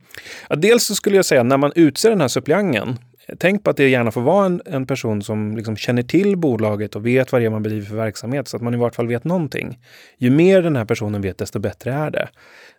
[0.48, 2.98] Ja, dels så skulle jag säga när man utser den här suppleanten,
[3.38, 6.96] tänk på att det gärna får vara en, en person som liksom känner till bolaget
[6.96, 9.06] och vet vad det är man bedriver för verksamhet så att man i vart fall
[9.06, 9.78] vet någonting.
[10.18, 12.28] Ju mer den här personen vet, desto bättre är det.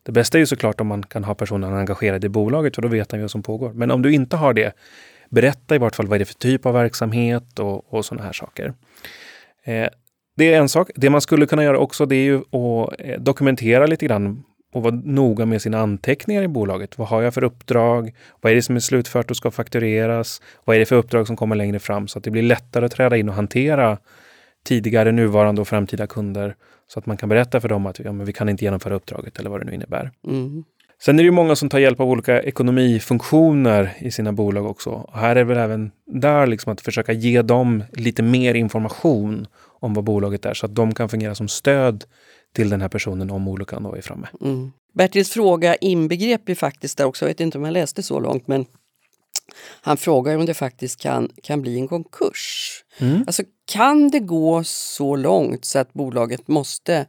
[0.03, 2.87] Det bästa är ju såklart om man kan ha personen engagerad i bolaget för då
[2.87, 3.73] vet han ju vad som pågår.
[3.73, 4.73] Men om du inte har det,
[5.29, 8.33] berätta i vart fall vad är det för typ av verksamhet och, och sådana här
[8.33, 8.73] saker.
[9.67, 9.89] Eh,
[10.37, 10.89] det är en sak.
[10.95, 14.43] Det man skulle kunna göra också det är ju att eh, dokumentera lite grann
[14.73, 16.97] och vara noga med sina anteckningar i bolaget.
[16.97, 18.15] Vad har jag för uppdrag?
[18.41, 20.41] Vad är det som är slutfört och ska faktureras?
[20.65, 22.07] Vad är det för uppdrag som kommer längre fram?
[22.07, 23.97] Så att det blir lättare att träda in och hantera
[24.65, 26.55] tidigare, nuvarande och framtida kunder.
[26.87, 29.39] Så att man kan berätta för dem att ja, men vi kan inte genomföra uppdraget
[29.39, 30.11] eller vad det nu innebär.
[30.27, 30.63] Mm.
[31.01, 34.89] Sen är det ju många som tar hjälp av olika ekonomifunktioner i sina bolag också.
[34.89, 39.47] Och här är väl även där liksom att försöka ge dem lite mer information
[39.79, 42.03] om vad bolaget är så att de kan fungera som stöd
[42.53, 44.27] till den här personen om olyckan då är framme.
[44.41, 44.71] Mm.
[44.93, 48.47] Bertils fråga inbegrep ju faktiskt där också, jag vet inte om jag läste så långt,
[48.47, 48.65] men
[49.81, 52.71] han frågar om det faktiskt kan, kan bli en konkurs.
[52.99, 53.23] Mm.
[53.27, 57.05] Alltså kan det gå så långt så att bolaget måste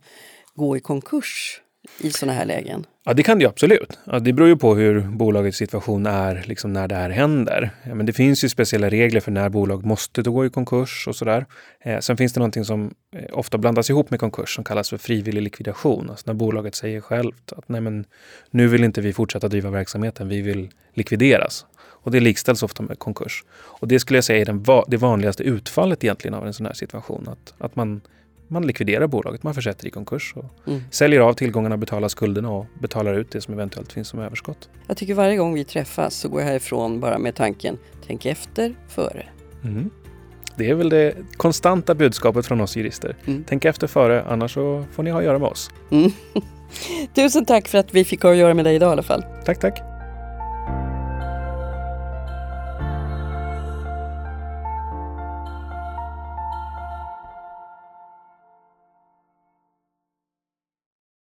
[0.55, 1.61] gå i konkurs
[2.01, 2.86] i sådana här lägen?
[3.05, 3.99] Ja, det kan det ju absolut.
[4.05, 7.70] Ja, det beror ju på hur bolagets situation är liksom när det här händer.
[7.82, 11.05] Ja, men det finns ju speciella regler för när bolag måste då gå i konkurs
[11.09, 11.46] och sådär.
[11.80, 14.99] Eh, sen finns det någonting som eh, ofta blandas ihop med konkurs som kallas för
[14.99, 16.11] frivillig likvidation.
[16.11, 18.05] Alltså när bolaget säger självt att nej men
[18.51, 21.66] nu vill inte vi fortsätta driva verksamheten, vi vill likvideras.
[22.01, 23.44] Och det likställs ofta med konkurs.
[23.55, 26.66] Och det skulle jag säga är den va- det vanligaste utfallet egentligen av en sån
[26.66, 27.28] här situation.
[27.28, 28.01] Att, att man,
[28.49, 30.80] man likviderar bolaget, man försätter i konkurs och Mm.
[30.90, 34.68] säljer av tillgångarna, betalar skulderna och betalar ut det som eventuellt finns som överskott.
[34.86, 38.74] Jag tycker varje gång vi träffas så går jag härifrån bara med tanken, tänk efter
[38.88, 39.26] före.
[39.64, 39.90] Mm.
[40.57, 43.16] Det är väl det konstanta budskapet från oss jurister.
[43.26, 43.44] Mm.
[43.49, 45.70] Tänk efter före, annars så får ni ha att göra med oss.
[45.90, 46.11] Mm.
[47.14, 49.24] Tusen tack för att vi fick ha att göra med dig idag i alla fall.
[49.44, 49.97] Tack, tack.